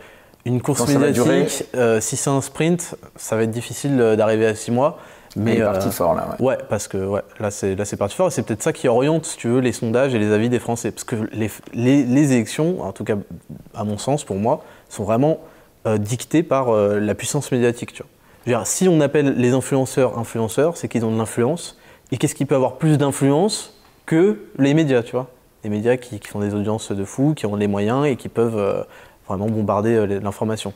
[0.46, 4.56] une course médiatique, euh, si c'est un sprint, ça va être difficile euh, d'arriver à
[4.56, 4.98] six mois.
[5.38, 6.36] Mais est parti euh, fort là.
[6.40, 6.46] Ouais.
[6.48, 8.28] ouais, parce que ouais, là c'est là c'est parti fort.
[8.28, 10.60] Et c'est peut-être ça qui oriente, si tu veux, les sondages et les avis des
[10.60, 13.16] Français, parce que les, les, élections, en tout cas
[13.76, 15.40] à mon sens, pour moi, sont vraiment
[15.86, 17.94] euh, dictées par euh, la puissance médiatique.
[17.94, 18.10] Tu vois.
[18.48, 21.78] Dire, si on appelle les influenceurs influenceurs, c'est qu'ils ont de l'influence.
[22.12, 25.28] Et qu'est-ce qui peut avoir plus d'influence que les médias, tu vois?
[25.64, 28.30] Les médias qui, qui, font des audiences de fous, qui ont les moyens et qui
[28.30, 28.86] peuvent
[29.28, 30.74] vraiment bombarder l'information.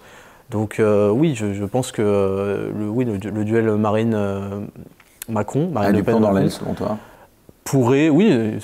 [0.51, 6.03] Donc euh, oui, je, pense que euh, le, oui, le, duel Marine-Macron, euh, Marine Le
[6.03, 6.97] Pen dans l'aile selon toi
[7.63, 8.59] pourrait, oui,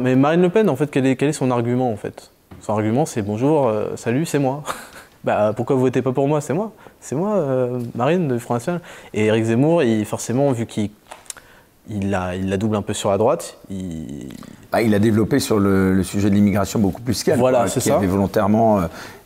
[0.00, 2.30] mais Marine Le Pen, en fait, quel est, quel est son argument en fait?
[2.60, 4.62] Son argument, c'est bonjour, salut, c'est moi.
[5.24, 6.40] bah, pourquoi vous votez pas pour moi?
[6.40, 8.80] C'est moi, c'est moi, Marine de Front National.
[9.12, 10.90] Et Eric Zemmour, il, forcément, vu qu'il
[11.90, 13.56] il la, il double un peu sur la droite.
[13.70, 14.28] Il,
[14.70, 17.38] bah, il a développé sur le, sujet de l'immigration beaucoup plus qu'elle.
[17.38, 17.96] Voilà, c'est ça.
[17.96, 18.82] avait volontairement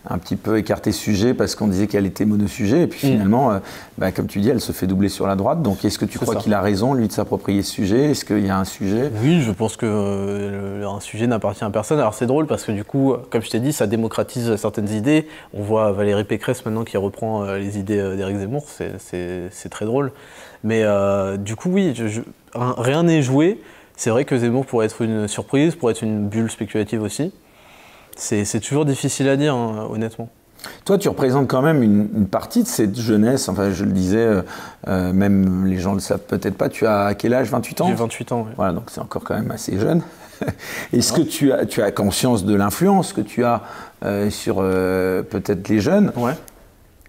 [0.08, 2.82] un petit peu écarté sujet parce qu'on disait qu'elle était monosujet.
[2.82, 3.10] Et puis mm.
[3.12, 3.58] finalement, euh,
[3.98, 5.62] bah, comme tu dis, elle se fait doubler sur la droite.
[5.62, 8.10] Donc est-ce que tu crois qu'il a raison, lui, de s'approprier ce sujet?
[8.10, 9.10] Est-ce qu'il y a un sujet?
[9.22, 11.98] Oui, je pense qu'un euh, sujet n'appartient à personne.
[11.98, 15.28] Alors c'est drôle parce que du coup, comme je t'ai dit, ça démocratise certaines idées.
[15.54, 18.66] On voit Valérie Pécresse maintenant qui reprend euh, les idées d'Éric Zemmour.
[18.68, 20.12] C'est très drôle.
[20.64, 20.84] Mais
[21.38, 21.92] du coup, oui,
[22.54, 23.60] rien n'est joué.
[23.96, 27.32] C'est vrai que Zemmour pourrait être une surprise, pourrait être une bulle spéculative aussi.
[28.16, 30.28] C'est toujours difficile à dire, hein, honnêtement.
[30.84, 33.48] Toi, tu représentes quand même une, partie de cette jeunesse.
[33.48, 34.42] Enfin, je le disais, euh,
[34.88, 36.68] euh, même les gens ne le savent peut-être pas.
[36.68, 37.86] Tu as quel âge 28 ans?
[37.88, 38.52] J'ai 28 ans, oui.
[38.56, 40.02] Voilà, donc c'est encore quand même assez jeune.
[40.92, 43.62] Est-ce que tu as, tu as conscience de l'influence que tu as
[44.04, 46.12] euh, sur peut-être les jeunes?
[46.16, 46.34] Ouais.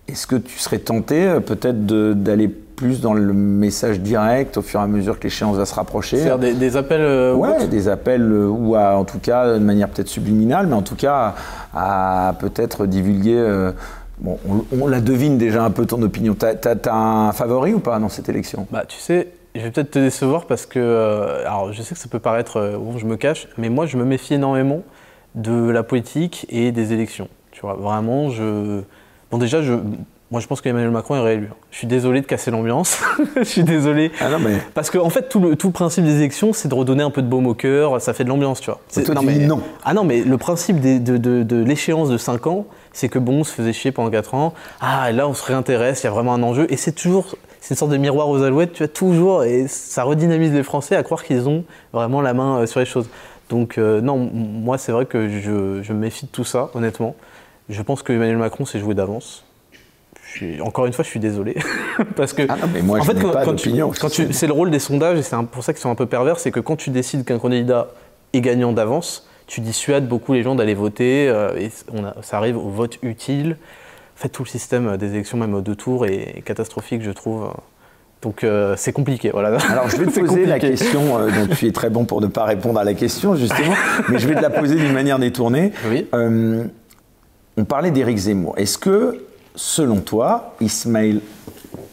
[0.07, 4.83] Est-ce que tu serais tenté peut-être d'aller plus dans le message direct au fur et
[4.83, 6.17] à mesure que l'échéance va se rapprocher.
[6.17, 9.63] Faire des, des appels euh, Ouais, des appels euh, ou à, en tout cas de
[9.63, 11.35] manière peut-être subliminale, mais en tout cas
[11.73, 13.37] à, peut-être divulguer.
[13.37, 13.71] Euh,
[14.19, 14.37] bon,
[14.79, 16.35] on, la devine déjà un peu ton opinion.
[16.35, 18.67] T'as as, un favori ou pas dans cette élection?
[18.71, 22.09] Bah, tu sais, je vais peut-être te décevoir parce que, alors je sais que ça
[22.09, 24.81] peut paraître, bon, je me cache, mais moi je me méfie énormément
[25.35, 27.27] de la politique et des élections.
[27.51, 28.81] Tu vois, vraiment, je.
[29.31, 29.73] Bon, déjà, je,
[30.33, 31.49] moi, je pense qu'Emmanuel Macron est réélu.
[31.69, 32.97] Je suis désolé de casser l'ambiance.
[33.35, 34.11] je suis désolé.
[34.19, 34.57] Ah non, mais...
[34.73, 37.21] Parce qu'en en fait, tout le, tout principe des élections, c'est de redonner un peu
[37.21, 38.01] de baume au cœur.
[38.01, 38.79] Ça fait de l'ambiance, tu vois.
[39.13, 39.37] non, mais...
[39.45, 39.61] non.
[39.85, 43.41] Ah non, mais le principe de, de, de, l'échéance de 5 ans, c'est que bon,
[43.41, 44.55] on se faisait chier pendant 4 ans.
[44.81, 46.65] Ah, et là, on se réintéresse, il y a vraiment un enjeu.
[46.73, 50.01] Et c'est toujours, c'est une sorte de miroir aux alouettes, tu vois, toujours, et ça
[50.01, 53.07] redynamise les Français à croire qu'ils ont vraiment la main euh, sur les choses.
[53.51, 57.15] Donc non, moi c'est vrai que je, je me méfie de tout ça, honnêtement.
[57.69, 59.43] Je pense que Emmanuel Macron s'est joué d'avance
[60.61, 61.55] encore une fois, je suis désolé.
[62.15, 65.35] Parce que, ah mais moi, en fait, quand, c'est le rôle des sondages, et c'est
[65.51, 67.89] pour ça qu'ils sont un peu pervers, c'est que quand tu décides qu'un candidat
[68.33, 71.71] est gagnant d'avance, tu dissuades beaucoup les gens d'aller voter, euh, et
[72.21, 73.57] ça arrive au vote utile.
[74.17, 77.51] En fait, tout le système des élections, même aux deux tours, est, catastrophique, je trouve.
[78.21, 79.57] Donc euh, c'est compliqué, voilà.
[79.69, 82.27] Alors je vais te poser la question, euh, donc tu es très bon pour ne
[82.27, 83.73] pas répondre à la question justement,
[84.09, 85.73] mais je vais te la poser d'une manière détournée.
[85.89, 86.07] Oui.
[86.13, 88.53] on parlait d'Éric Zemmour.
[88.57, 89.19] Est-ce que
[89.55, 91.21] selon toi, Ismail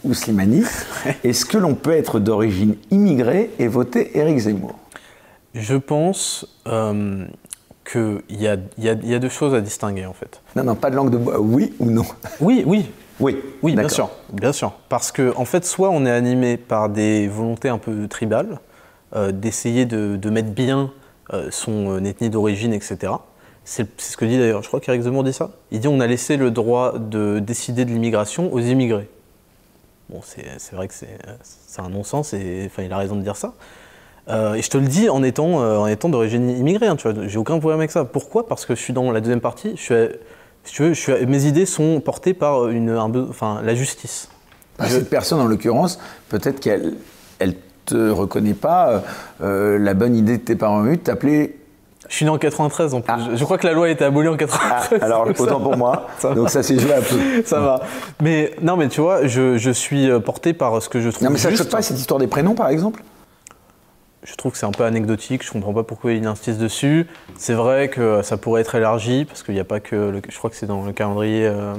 [0.04, 0.64] ou Slimani,
[1.24, 4.78] est-ce que l'on peut être d'origine immigrée et voter Éric Zemmour?
[5.54, 7.26] Je pense euh,
[7.84, 10.40] qu'il y a, y, a, deux choses à distinguer en fait.
[10.56, 12.04] Non, non, pas de langue de bois, oui ou non?
[12.40, 12.86] Oui, oui.
[13.18, 14.72] Oui, oui bien sûr, bien sûr.
[14.88, 18.58] Parce que en fait, soit on est animé par des volontés un peu tribales,
[19.14, 20.90] euh, d'essayer de, mettre bien
[21.32, 23.12] euh, son ethnie d'origine, etc.
[23.64, 25.50] C'est ce que dit d'ailleurs, je crois qu'Éric Zemmour dit ça.
[25.70, 29.08] Il dit on a laissé le droit de décider de l'immigration aux immigrés.
[30.08, 33.54] Bon, c'est vrai que c'est un non-sens, et enfin, il a raison de dire ça.
[34.28, 36.96] Euh, et je te le dis en étant, euh, étant d'origine immigrée, hein,
[37.26, 38.04] j'ai aucun problème avec ça.
[38.04, 38.46] Pourquoi?
[38.46, 39.94] Parce que je suis dans la deuxième partie, je suis,
[40.64, 44.28] tu veux, je suis, mes idées sont portées par une, enfin, la justice.
[44.78, 46.94] Bah, cette personne, en l'occurrence, peut-être qu'elle
[47.38, 47.54] elle
[47.86, 49.02] te reconnaît pas
[49.42, 51.59] euh, la bonne idée de tes parents de t'appeler
[52.08, 53.12] je suis né en 93 en plus.
[53.12, 53.34] Ah.
[53.34, 55.00] Je crois que la loi a été abolie en 93.
[55.00, 56.08] Ah, alors autant pour moi.
[56.22, 57.42] Donc ça s'est joué un peu.
[57.44, 57.82] Ça va.
[58.22, 61.24] Mais non, mais tu vois, je, je, suis euh, porté par ce que je trouve.
[61.24, 63.02] Non, mais ça ne choque pas cette histoire des prénoms, par exemple
[64.24, 65.44] Je trouve que c'est un peu anecdotique.
[65.44, 67.06] Je comprends pas pourquoi il insiste dessus.
[67.36, 70.22] C'est vrai que ça pourrait être élargi parce qu'il n'y a pas que.
[70.26, 71.74] je crois que c'est dans le calendrier euh,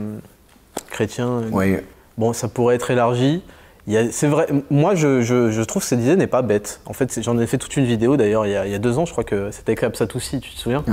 [0.92, 1.42] chrétien.
[1.52, 1.78] Oui.
[2.20, 3.42] Bon, ça pourrait être élargi.
[3.88, 6.82] C'est vrai, moi je, je, trouve que cette idée n'est pas bête.
[6.86, 9.06] En fait, j'en ai fait toute une vidéo d'ailleurs il, il, y a deux ans,
[9.06, 10.84] je crois que c'était avec Satoussi, tu te souviens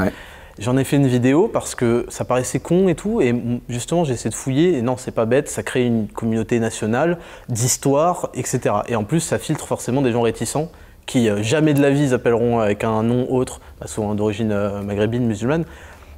[0.58, 3.32] J'en ai fait une vidéo parce que ça paraissait con et tout, et
[3.68, 7.18] justement j'ai essayé de fouiller, et non, c'est pas bête, ça crée une communauté nationale
[7.48, 8.74] d'histoire, etc.
[8.88, 10.68] Et en plus, ça filtre forcément des gens réticents
[11.06, 14.82] qui euh, jamais de la vie appelleront avec un nom autre, bah, souvent d'origine euh,
[14.82, 15.64] maghrébine, musulmane.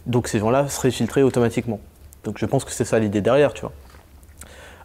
[0.07, 1.79] Donc ces gens-là seraient filtrés automatiquement.
[2.25, 3.73] Donc je pense que c'est ça l'idée derrière, tu vois.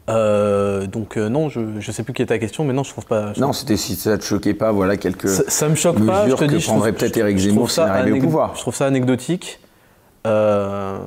[0.07, 2.91] Euh, donc euh, non, je ne sais plus quelle est ta question, mais non, je
[2.91, 3.33] trouve pas.
[3.37, 6.27] non, c'était si ça te choquait pas, voilà quelques ça, ça me choque pas.
[6.29, 8.53] Je te dis, que prendrait peut-être Éric Zemmour s'il arrivait au pouvoir.
[8.55, 9.59] Je trouve ça anecdotique.
[10.27, 10.97] Euh,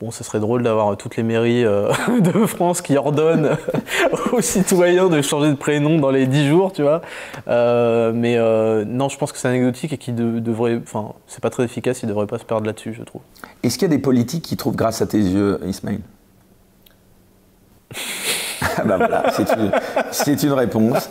[0.00, 1.64] bon, ce serait drôle d'avoir toutes les mairies
[2.20, 3.56] de France qui ordonnent
[4.32, 7.02] aux citoyens de changer de prénom dans les 10 jours, tu vois.
[7.48, 8.36] mais
[8.86, 10.80] non, je pense que c'est anecdotique et qui devrait.
[10.80, 13.22] Enfin, c'est pas très efficace, il devrait pas se perdre là-dessus, je trouve.
[13.64, 15.98] Est-ce qu'il y a des politiques qui trouvent grâce à tes yeux, Ismail
[18.78, 19.32] ah bah voilà,
[20.10, 21.10] c'est une, réponse.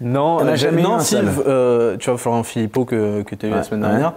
[0.00, 3.52] Non, euh, jamais non si, euh, tu vois, Florent Philippot que, que tu as eu
[3.52, 4.14] la semaine dernière,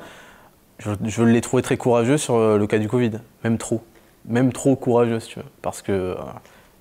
[0.79, 3.11] je, l'ai trouvé très courageux sur euh, le cas du Covid,
[3.43, 3.81] même trop.
[4.27, 5.45] Même trop courageux, si tu veux.
[5.61, 6.15] Parce que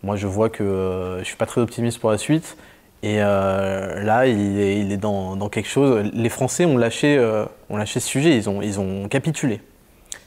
[0.02, 2.56] moi, je vois que je suis pas très optimiste pour la suite.
[3.02, 6.08] Et là, il est, il est dans, dans, quelque chose.
[6.12, 7.18] Les Français ont lâché,
[7.68, 9.60] ont lâché ce sujet, ils ont, ils ont capitulé.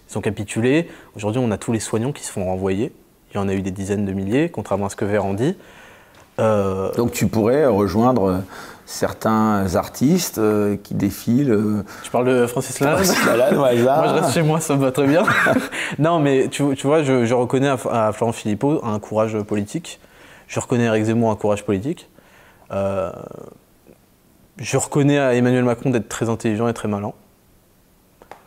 [0.10, 0.90] Ils ont capitulé.
[1.16, 2.92] Aujourd'hui, on a tous les soignants qui se font renvoyer.
[3.36, 5.58] Il y en a eu des dizaines de milliers, contrairement à ce que Véran dit.
[6.40, 8.44] Euh, Donc tu pourrais rejoindre
[8.86, 11.52] certains artistes euh, qui défilent.
[11.52, 14.82] Euh, tu parles de Francis Lalanne Francis Lalanne, moi je reste chez moi, ça me
[14.82, 15.24] va très bien.
[16.00, 20.00] non, mais tu, vois, je, reconnais à, Florent Philippot un courage politique.
[20.48, 22.10] Je reconnais à Eric Zemmour un courage politique.
[22.72, 23.18] je
[24.78, 27.12] reconnais à Emmanuel Macron d'être très intelligent et très malin.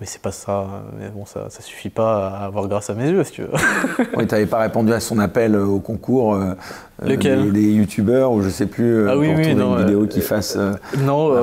[0.01, 0.67] Mais c'est pas ça.
[0.99, 3.51] Mais bon, ça, ça suffit pas à avoir grâce à mes yeux, si tu veux.
[4.17, 6.55] oui, tu n'avais pas répondu à son appel euh, au concours euh,
[7.03, 10.07] euh, Lequel des, youtubeurs ou je sais plus ah, oui, pour oui, non, une vidéo
[10.07, 10.57] qui fasse.
[10.99, 11.35] non.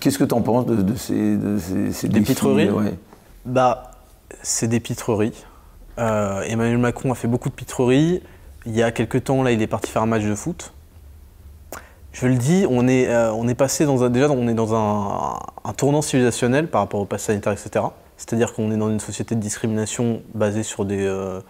[0.00, 2.70] Qu'est-ce que tu en penses de, ces, de ces, des pitreries
[3.44, 3.90] Bah,
[4.42, 5.44] c'est des pitreries.
[5.96, 8.22] Emmanuel Macron a fait beaucoup de pitreries.
[8.66, 10.72] Il y a quelques temps, là, il est parti faire un match de foot
[12.14, 14.74] je le dis, on est, euh, on est passé dans un, déjà on est dans
[14.74, 17.86] un, tournant civilisationnel par rapport au pass sanitaire, etc.
[18.16, 21.40] C'est-à-dire qu'on est dans une société de discrimination basée sur des, euh,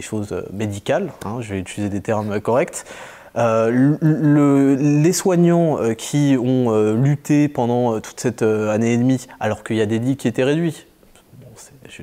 [0.00, 2.84] choses médicales, hein, je vais utiliser des termes corrects.
[3.36, 3.96] Euh,
[4.78, 9.86] les soignants qui ont lutté pendant toute cette année et demie, alors qu'il y a
[9.86, 10.86] des lits qui étaient réduits,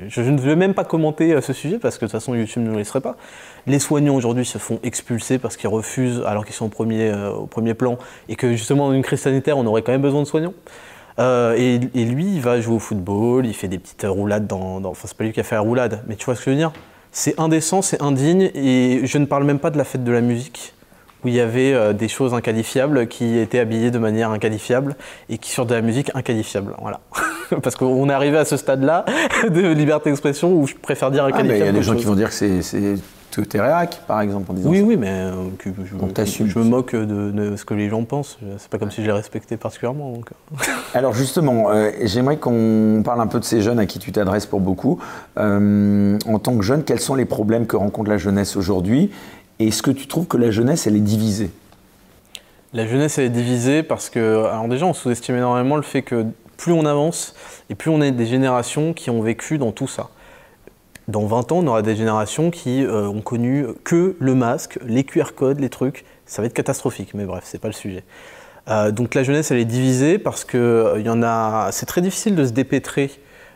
[0.07, 2.71] je, ne vais même pas commenter ce sujet parce que de toute façon YouTube ne
[2.71, 3.17] nous laisserait pas.
[3.67, 7.73] Les soignants aujourd'hui se font expulser parce qu'ils refusent alors qu'ils sont au premier, euh,
[7.73, 7.97] plan
[8.29, 10.53] et que justement dans une crise sanitaire on aurait quand même besoin de soignants.
[11.19, 14.79] Euh, et, lui, il va jouer au football, il fait des petites roulades dans.
[14.79, 16.45] dans enfin, c'est pas lui qui a fait la roulade, mais tu vois ce que
[16.45, 16.71] je veux dire?
[17.11, 20.21] C'est indécent, c'est indigne, et je ne parle même pas de la fête de la
[20.21, 20.73] musique,
[21.23, 24.95] où il y avait des choses inqualifiables qui étaient habillées de manière inqualifiable
[25.29, 26.73] et qui sur de la musique inqualifiable.
[26.81, 27.01] Voilà.
[27.63, 29.05] Parce qu'on est arrivé à ce stade-là
[29.49, 31.61] de liberté d'expression où je préfère dire inqualifiable.
[31.61, 32.95] Ah, il y a des gens qui vont dire que c'est
[33.31, 35.31] tu es réac, par exemple, en disant Oui, oui, mais euh,
[35.65, 38.37] je, me moque de, ce que les gens pensent.
[38.57, 40.13] C'est pas comme si je les respectais particulièrement.
[40.13, 40.55] Euh.
[40.93, 44.45] Alors justement, euh, j'aimerais qu'on parle un peu de ces jeunes à qui tu t'adresses
[44.45, 44.99] pour beaucoup.
[45.37, 49.11] en tant que jeune, quels sont les problèmes que rencontre la jeunesse aujourd'hui
[49.67, 51.51] est-ce que tu trouves que la jeunesse, elle est divisée?
[52.73, 56.25] La jeunesse, elle est divisée parce que, alors déjà, on sous-estime énormément le fait que
[56.57, 57.35] plus on avance
[57.69, 60.09] et plus on est des générations qui ont vécu dans tout ça
[61.11, 65.03] dans 20 ans, on aura des générations qui euh, ont connu que le masque, les
[65.03, 66.05] QR codes, les trucs.
[66.25, 68.03] Ça va être catastrophique, mais bref, c'est pas le sujet.
[68.69, 71.69] Euh, donc la jeunesse, elle est divisée parce que euh, y en a.
[71.71, 73.11] C'est très difficile de se dépêtrer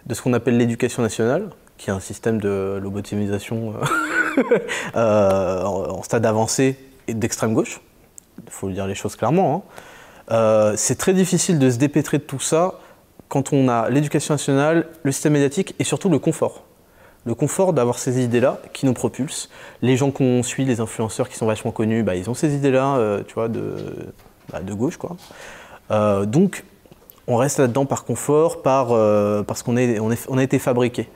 [0.06, 3.74] de ce qu'on appelle l'éducation nationale, qui est un système de lobotomisation
[4.96, 6.78] en stade avancé
[7.08, 7.82] d'extrême gauche.
[8.46, 9.66] Il faut dire les choses clairement.
[10.30, 10.74] Hein.
[10.78, 12.76] c'est très difficile de se dépêtrer de tout ça
[13.28, 16.64] quand on a l'éducation nationale, le système médiatique et surtout le confort
[17.26, 19.50] le confort d'avoir ces idées-là qui nous propulsent.
[19.82, 22.98] Les gens qu'on suit, les influenceurs qui sont vachement connus, bah, ils ont ces idées-là,
[22.98, 23.76] euh, tu vois, de,
[24.52, 25.18] bah, gauche, quoi.
[25.92, 26.64] Euh, donc,
[27.28, 31.10] on reste là-dedans par confort, par, euh, parce qu'on a été fabriqué.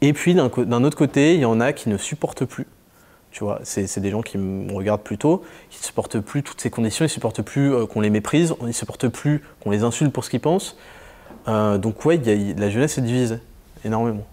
[0.00, 2.66] Et puis, d'un autre côté, il y en a qui ne supportent plus.
[3.30, 6.70] Tu vois, c'est des gens qui me regardent plutôt, qui ne supportent plus toutes ces
[6.70, 10.12] conditions, ils ne supportent plus qu'on les méprise, ils ne supportent plus qu'on les insulte
[10.12, 10.76] pour ce qu'ils pensent.
[11.46, 12.20] donc, ouais,
[12.56, 13.40] la jeunesse est divisée
[13.84, 14.26] énormément.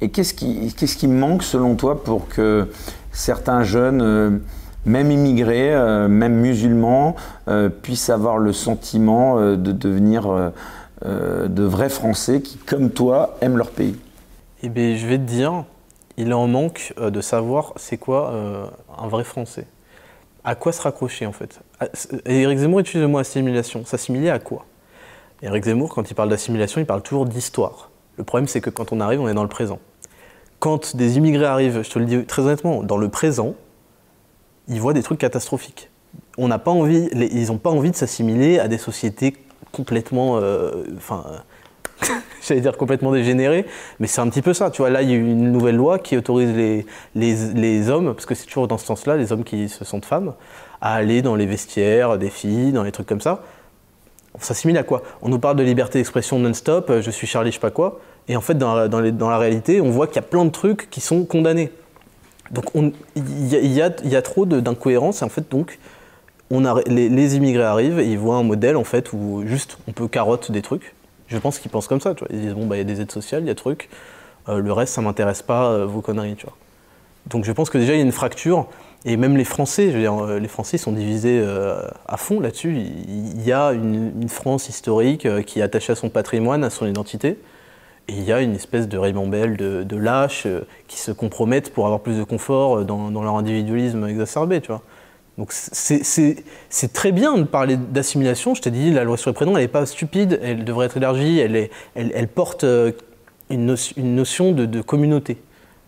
[0.00, 2.68] Et qu'est-ce qui, manque selon toi pour que
[3.12, 4.30] certains jeunes, euh,
[4.84, 7.16] même immigrés, euh, même musulmans,
[7.48, 10.52] euh, puissent avoir le sentiment de devenir
[11.04, 13.96] de vrais Français qui, comme toi, aiment leur pays?
[14.66, 15.64] Eh bien, je vais te dire,
[16.16, 18.32] il en manque de savoir c'est quoi
[18.96, 19.66] un vrai Français.
[20.42, 21.60] À quoi se raccrocher en fait?
[22.24, 23.84] Éric Zemmour utilise le mot assimilation.
[23.84, 24.64] S'assimiler à quoi?
[25.42, 27.90] Éric Zemmour, quand il parle d'assimilation, il parle toujours d'histoire.
[28.16, 29.80] Le problème, c'est que quand on arrive, on est dans le présent.
[30.60, 33.52] Quand des immigrés arrivent, je te le dis très honnêtement, dans le présent,
[34.68, 35.90] ils voient des trucs catastrophiques.
[36.38, 39.36] On n'a pas envie, ils n'ont pas envie de s'assimiler à des sociétés
[39.72, 40.84] complètement, euh,
[42.42, 43.66] j'allais dire complètement dégénérées,
[44.00, 44.70] mais c'est un petit peu ça.
[44.70, 48.26] Tu vois, là, il y a une nouvelle loi qui autorise les, les hommes, parce
[48.26, 50.34] que c'est toujours dans ce sens-là, les hommes qui se sentent femmes,
[50.80, 53.42] à aller dans les vestiaires des filles, dans les trucs comme ça.
[54.34, 55.02] On s'assimile à quoi?
[55.22, 58.00] On nous parle de liberté d'expression non-stop, je suis Charlie, je sais pas quoi.
[58.28, 60.50] Et en fait, dans la, dans la réalité, on voit qu'il y a plein de
[60.50, 61.70] trucs qui sont condamnés.
[62.50, 65.22] Donc il y, y, a trop d'incohérences.
[65.22, 65.78] Et en fait, donc,
[66.50, 69.92] on a, les, immigrés arrivent et ils voient un modèle en fait où juste on
[69.92, 70.94] peut carotte des trucs.
[71.28, 72.14] Je pense qu'ils pensent comme ça.
[72.14, 72.24] Tu.
[72.30, 73.88] Ils disent bon, bah, il y a des aides sociales, il y a trucs.
[74.48, 76.36] Euh, le reste, ça m'intéresse pas, euh, vos conneries.
[77.26, 78.66] Donc je pense que déjà, il y a une fracture.
[79.06, 81.44] Et même les Français, euh, les Français sont divisés
[82.06, 82.74] à fond là-dessus.
[82.74, 87.38] Il y a une, France historique qui est attachée à son patrimoine, à son identité.
[88.08, 91.86] Et il y a une espèce de ribambelle de, lâches euh, qui se compromettent pour
[91.86, 94.60] avoir plus de confort euh, dans, leur individualisme exacerbé.
[95.36, 98.54] Donc c'est très bien de parler d'assimilation.
[98.54, 100.96] Je t'ai dit, la loi sur les prénoms, elle n'est pas stupide, elle devrait être
[100.96, 102.92] élargie, elle, porte euh,
[103.50, 105.38] une, notion de, communauté,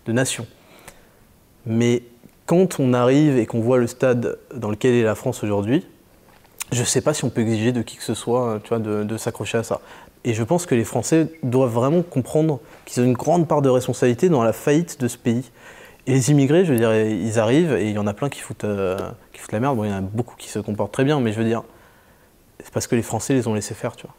[0.06, 0.46] de nation.
[1.64, 2.02] Mais
[2.46, 5.86] quand on arrive et qu'on voit le stade dans lequel est la France aujourd'hui,
[6.72, 9.16] je ne sais pas si on peut exiger de qui que ce soit de, de
[9.16, 9.80] s'accrocher à ça.
[10.24, 13.68] Et je pense que les Français doivent vraiment comprendre qu'ils ont une grande part de
[13.68, 15.52] responsabilité dans la faillite de ce pays.
[16.08, 18.40] Et les immigrés, je veux dire, ils arrivent et il y en a plein qui
[18.40, 18.96] foutent, euh,
[19.36, 19.76] qui foutent la merde.
[19.76, 21.62] Bon, il y en a beaucoup qui se comportent très bien, mais je veux dire,
[22.58, 24.14] c'est parce que les Français les ont laissés faire, tu vois.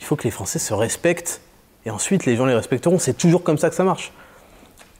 [0.00, 1.42] Il faut que les Français se respectent
[1.84, 2.98] et ensuite les gens les respecteront.
[2.98, 4.12] C'est toujours comme ça que ça marche.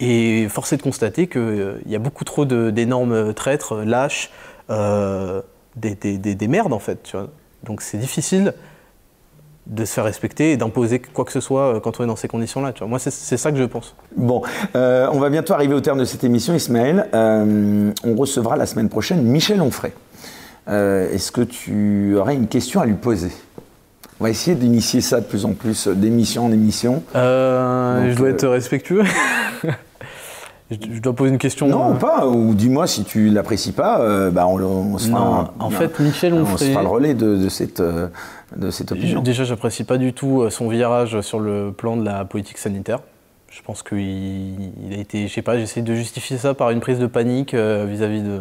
[0.01, 4.31] Et force est de constater qu'il euh, y a beaucoup trop d'énormes traîtres, lâches,
[4.69, 5.41] euh,
[5.77, 7.17] des, des, des, merdes en fait.
[7.65, 8.55] Donc c'est difficile
[9.69, 12.17] de se faire respecter et d'imposer quoi que ce soit euh, quand on est dans
[12.17, 12.73] ces conditions-là.
[12.87, 13.95] Moi, c'est ça que je pense.
[14.17, 14.43] Bon,
[14.75, 17.09] euh, on va bientôt arriver au terme de cette émission, Ismaël.
[17.15, 19.93] Euh, on recevra la semaine prochaine Michel Onfray.
[20.67, 23.31] Est-ce que tu aurais une question à lui poser?
[24.21, 27.03] On va essayer d'initier ça de plus en plus, d'émission en émission.
[27.15, 29.05] je dois être respectueux.
[30.71, 31.69] je, dois poser une question.
[31.69, 32.27] Non, pas.
[32.27, 35.55] Ou dis-moi si tu l'apprécies pas, bah on, se fera.
[35.59, 36.53] en fait, Michel Onfray.
[36.53, 37.83] On se fera le relais de, de cette
[38.57, 42.05] de cette opinion Déjà, j'apprécie pas du tout euh, son virage sur le plan de
[42.05, 43.01] la politique sanitaire.
[43.51, 46.81] Je pense qu'il il a été, je sais pas, j'essaie de justifier ça par une
[46.81, 48.41] prise de panique euh, vis-à-vis de,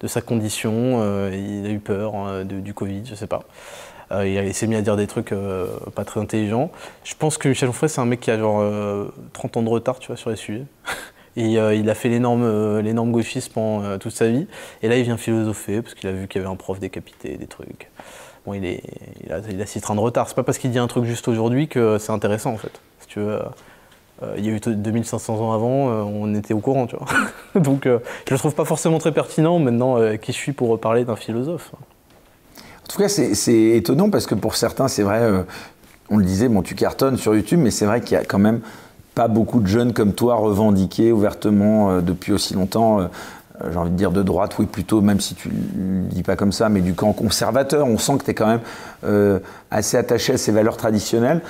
[0.00, 0.72] de, sa condition.
[1.00, 3.44] Euh, il a eu peur hein, du Covid, je sais pas.
[4.24, 5.32] il s'est mis à dire des trucs
[5.94, 6.70] pas très intelligents.
[7.04, 8.64] Je pense que Michel Onfray, c'est un mec qui a genre
[9.32, 10.64] 30 ans de retard, tu vois, sur les sujets.
[11.36, 14.48] Et il a fait l'énorme, l'énorme gauchiste pendant toute sa vie.
[14.82, 17.36] Et là, il vient philosopher parce qu'il a vu qu'il y avait un prof décapité,
[17.36, 17.88] des trucs.
[18.46, 18.82] Bon, il, est,
[19.24, 20.28] il, a, il six trains de retard.
[20.28, 22.80] C'est pas parce qu'il dit un truc juste aujourd'hui que c'est intéressant, en fait.
[23.00, 23.40] Si tu veux.
[24.22, 27.06] Euh, il y a eu 2500 ans avant, euh, on était au courant, tu vois.
[27.60, 31.04] Donc euh, je le trouve pas forcément très pertinent maintenant qui je suis pour parler
[31.04, 31.72] d'un philosophe.
[32.84, 35.20] En tout cas, c'est étonnant parce que pour certains, c'est vrai,
[36.08, 38.38] on le disait, bon, tu cartonnes sur YouTube, mais c'est vrai qu'il y a quand
[38.38, 38.60] même
[39.14, 43.10] pas beaucoup de jeunes comme toi revendiqués ouvertement depuis aussi longtemps
[43.70, 46.36] j'ai envie de dire de droite, oui plutôt, même si tu ne le dis pas
[46.36, 47.86] comme ça, mais du camp conservateur.
[47.86, 49.40] On sent que tu es quand même
[49.70, 51.40] assez attaché à ces valeurs traditionnelles.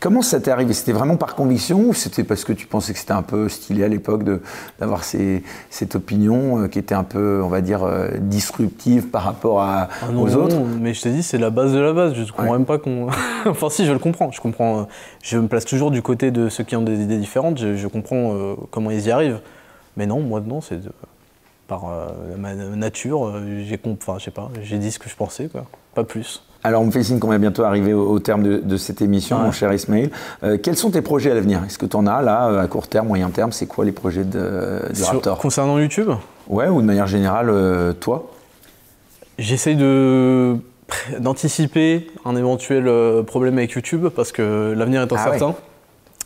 [0.00, 0.72] Comment ça t'est arrivé?
[0.72, 3.84] C'était vraiment par conviction ou c'était parce que tu pensais que c'était un peu stylé
[3.84, 4.22] à l'époque
[4.78, 9.62] d'avoir cette opinion euh, qui était un peu, on va dire, euh, disruptive par rapport
[9.62, 10.56] à, ah aux autres?
[10.80, 12.14] Mais je t'ai dit, c'est la base de la base.
[12.14, 13.08] Je ne comprends même pas qu'on.
[13.46, 14.32] enfin, si, je le comprends.
[14.32, 14.80] Je comprends.
[14.80, 14.84] Euh,
[15.22, 17.58] je me place toujours du côté de ceux qui ont des idées différentes.
[17.58, 19.40] Je, comprends comment ils y arrivent.
[19.96, 20.80] Mais non, moi, non, c'est
[21.66, 21.86] par
[22.38, 23.40] ma nature.
[23.64, 25.64] J'ai enfin, pas, dit ce que je pensais, quoi.
[25.94, 26.42] Pas plus.
[26.66, 29.52] Alors, on me fait signe qu'on va bientôt arriver au, terme de, cette émission, mon
[29.52, 30.10] cher Ismail.
[30.42, 31.62] Euh, quels sont tes projets à l'avenir?
[31.66, 33.52] Est-ce que tu en as là, euh, à court terme, moyen terme?
[33.52, 35.38] C'est quoi les projets de, Raptor?
[35.38, 36.10] Concernant YouTube?
[36.48, 38.30] Ouais, ou de manière générale, euh, toi?
[39.38, 40.56] J'essaye de
[41.18, 42.88] d'anticiper un éventuel
[43.24, 45.54] problème avec YouTube parce que l'avenir est incertain.
[45.58, 45.73] Ah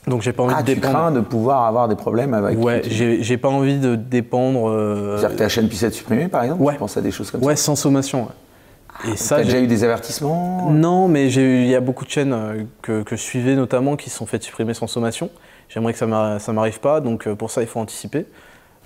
[0.07, 0.87] Donc j'ai pas envie ah, de dépendre.
[0.87, 5.17] Tu crains de pouvoir avoir des problèmes avec Ouais, j'ai pas envie de dépendre.
[5.19, 6.75] C'est-à-dire que ta chaîne puisse être supprimée par exemple Ouais.
[6.75, 8.29] Tu penses à des choses comme ça Ouais, sans sommation.
[9.07, 10.71] Et ça, as déjà eu des avertissements?
[10.71, 14.17] Non, mais il y a beaucoup de chaînes euh, que, je suivais notamment qui se
[14.17, 15.31] sont faites supprimer sans sommation.
[15.69, 16.07] J'aimerais que ça
[16.53, 18.27] m'arrive pas, donc euh, pour ça, il faut anticiper.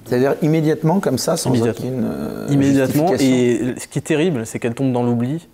[0.04, 1.88] C'est-à-dire immédiatement comme ça, sans immédiatement.
[1.88, 3.14] aucune euh, Immédiatement.
[3.14, 5.48] Et ce qui est terrible, c'est qu'elles tombent dans l'oubli.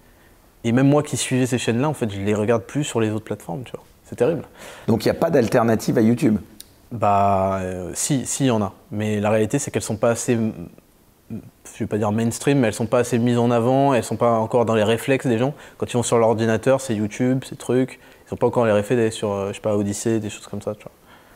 [0.65, 3.11] Et même moi qui suivais ces chaînes-là, en fait, je les regarde plus sur les
[3.11, 3.63] autres plateformes.
[3.65, 3.85] Tu vois.
[4.09, 4.43] C'est terrible.
[4.87, 6.39] Donc il n'y a pas d'alternative à YouTube
[6.91, 7.61] Bah,
[7.95, 8.73] si, si, il y en a.
[8.91, 10.39] Mais la réalité, c'est qu'elles sont pas assez
[11.31, 14.17] je vais pas dire mainstream, mais elles sont pas assez mises en avant, elles sont
[14.17, 15.55] pas encore dans les réflexes des gens.
[15.77, 18.99] Quand ils vont sur l'ordinateur, c'est YouTube, ces trucs, ils sont pas encore les réflexes
[18.99, 20.75] d'aller sur, euh, je sais pas, Odyssée, des choses comme ça.
[20.75, 20.93] Tu vois.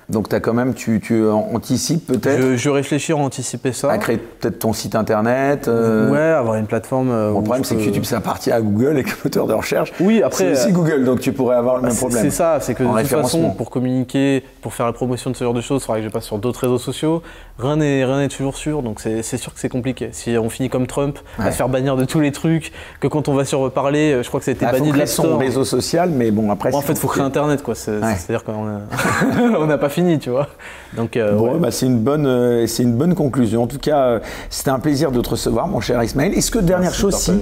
[0.08, 3.90] Donc as quand même, tu, tu anticipes peut-être je, je, réfléchis à anticiper ça.
[3.90, 7.10] À créer peut-être ton site internet euh, Ouais, avoir une plateforme.
[7.10, 9.92] Euh, le problème c'est que YouTube ça appartient à Google et que moteur de recherche.
[10.00, 10.38] Oui, après.
[10.38, 12.22] C'est aussi Google, donc tu pourrais avoir le même problème.
[12.22, 15.44] C'est ça, c'est que de toute façon, pour communiquer, pour faire la promotion de ce
[15.44, 17.22] genre de choses, il faudrait que je passe sur d'autres réseaux sociaux.
[17.58, 20.08] Rien n'est toujours sûr, donc c'est sûr que c'est compliqué.
[20.12, 23.28] Si on finit comme Trump, à se faire bannir de tous les trucs, que quand
[23.28, 25.38] on va sur parler, je crois que ça a été ah, banni de la son
[25.38, 26.74] réseau social, mais bon après.
[26.74, 27.74] en fait, il faut créer Internet, quoi.
[27.74, 30.48] C'est-à-dire qu'on n'a pas fini, tu vois.
[30.96, 33.62] Donc, euh, bon, bah, c'est une bonne, euh, c'est une bonne conclusion.
[33.62, 34.20] En tout cas, euh,
[34.50, 36.34] c'était un plaisir de te recevoir, mon cher Ismaël.
[36.34, 37.32] Est-ce que dernière chose, si,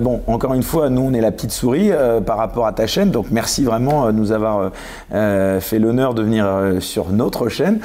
[0.00, 1.90] bon, encore une fois, nous on est la petite souris
[2.24, 4.70] par rapport à ta chaîne, donc merci vraiment de nous avoir
[5.10, 6.46] fait l'honneur de venir
[6.80, 7.80] sur notre chaîne.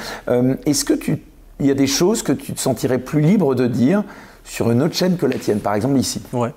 [0.66, 1.24] Est-ce que tu,
[1.59, 4.03] il y a des choses que tu te sentirais plus libre de dire
[4.43, 6.22] sur une autre chaîne que la tienne, par exemple ici?
[6.34, 6.53] Ouais.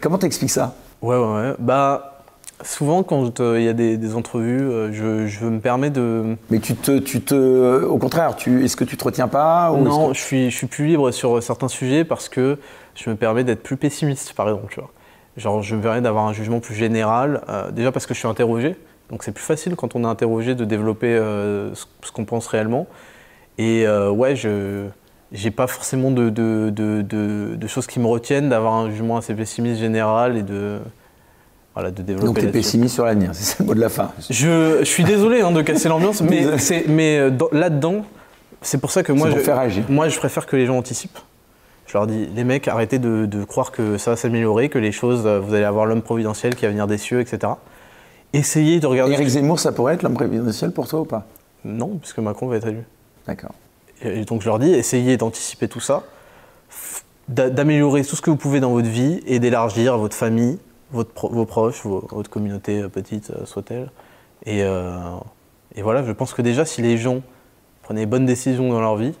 [0.00, 0.74] Comment t'expliques ça?
[1.02, 1.54] Ouais, ouais, ouais.
[1.58, 2.13] Bah
[2.62, 6.36] Souvent, quand il y a des, entrevues, euh, je, me permets de.
[6.50, 10.12] Mais tu te, tu te, au contraire, tu, est-ce que tu te retiens pas Non,
[10.14, 12.58] je suis, je suis plus libre sur certains sujets parce que
[12.94, 14.72] je me permets d'être plus pessimiste, par exemple.
[14.72, 14.90] Tu vois.
[15.36, 18.28] Genre, je me permets d'avoir un jugement plus général, euh, déjà parce que je suis
[18.28, 18.76] interrogé.
[19.10, 22.86] Donc, c'est plus facile quand on est interrogé de développer euh, ce, qu'on pense réellement.
[23.58, 24.86] Et ouais, je
[25.32, 29.80] j'ai pas forcément de, de, de, choses qui me retiennent d'avoir un jugement assez pessimiste
[29.80, 30.78] général et de
[31.82, 32.26] de développer.
[32.26, 34.12] Donc tu es pessimiste sur l'avenir, c'est le mot de la fin.
[34.30, 36.46] Je, suis désolé hein, de casser l'ambiance, mais,
[36.88, 38.04] mais euh, là-dedans,
[38.62, 41.18] c'est pour ça que moi je, moi je préfère que les gens anticipent.
[41.86, 45.26] Je leur dis, les mecs, arrêtez de, croire que ça va s'améliorer, que les choses,
[45.26, 47.52] euh, vous allez avoir l'homme providentiel qui va venir des cieux, etc.
[48.32, 49.12] Essayez de regarder.
[49.14, 51.26] Éric Zemmour, ça pourrait être l'homme providentiel pour toi ou pas?
[51.64, 52.82] Non, puisque Macron va être élu.
[53.26, 53.52] D'accord.
[54.02, 56.02] Et donc je leur dis, essayez d'anticiper tout ça,
[57.28, 60.58] d'améliorer tout ce que vous pouvez dans votre vie et d'élargir votre famille,
[60.94, 63.90] vos proches, votre communauté euh, petite euh, soit-elle.
[64.46, 65.16] Et, euh,
[65.74, 67.22] et, voilà, je pense que déjà, si les gens
[67.82, 69.14] prenaient bonnes décisions dans leur vie,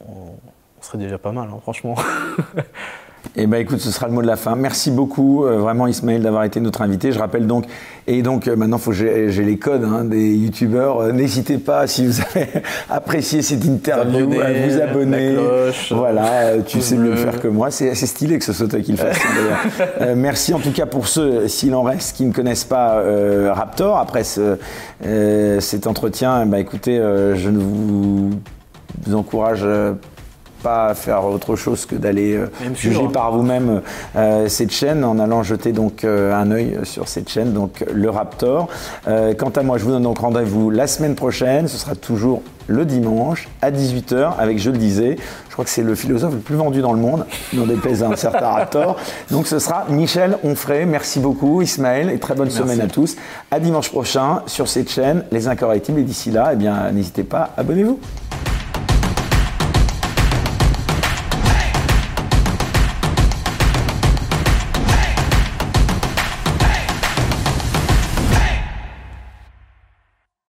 [0.00, 0.34] on,
[0.80, 1.96] serait déjà pas mal, hein, franchement.
[3.38, 4.56] Eh bien, écoute, ce sera le mot de la fin.
[4.56, 7.12] Merci beaucoup, euh, vraiment, Ismaël, d'avoir été notre invité.
[7.12, 7.66] Je rappelle donc,
[8.06, 11.00] et donc euh, maintenant, faut j'ai les codes hein, des youtubeurs.
[11.00, 12.48] Euh, n'hésitez pas, si vous avez
[12.90, 15.36] apprécié cette interview, à vous abonner.
[15.90, 17.70] voilà, tu sais mieux le faire que moi.
[17.70, 19.18] C'est assez stylé que ce soit toi qui le fasse.
[20.00, 23.02] Hein, merci en tout cas pour ceux, s'il en reste, qui ne connaissent pas
[23.52, 23.98] Raptor.
[23.98, 28.30] Après cet entretien, bah, écoutez, je ne vous,
[29.04, 30.15] vous encourage pas
[30.94, 32.38] faire autre chose que d'aller
[32.74, 33.82] juger par vous-même
[34.48, 38.68] cette chaîne en allant jeter donc un œil sur cette chaîne, donc le Raptor.
[39.04, 41.68] quant à moi, je vous donne donc rendez-vous la semaine prochaine.
[41.68, 45.16] Ce sera toujours le dimanche à 18h avec, je le disais,
[45.48, 48.08] je crois que c'est le philosophe le plus vendu dans le monde, non déplaise à
[48.08, 48.96] un certain Raptor.
[49.30, 50.84] Donc ce sera Michel Onfray.
[50.84, 53.16] Merci beaucoup Ismaël et très bonne semaine à tous.
[53.50, 56.00] À dimanche prochain sur cette chaîne, Les Incorrectibles.
[56.00, 58.00] Et d'ici là, eh bien, n'hésitez pas, abonnez-vous.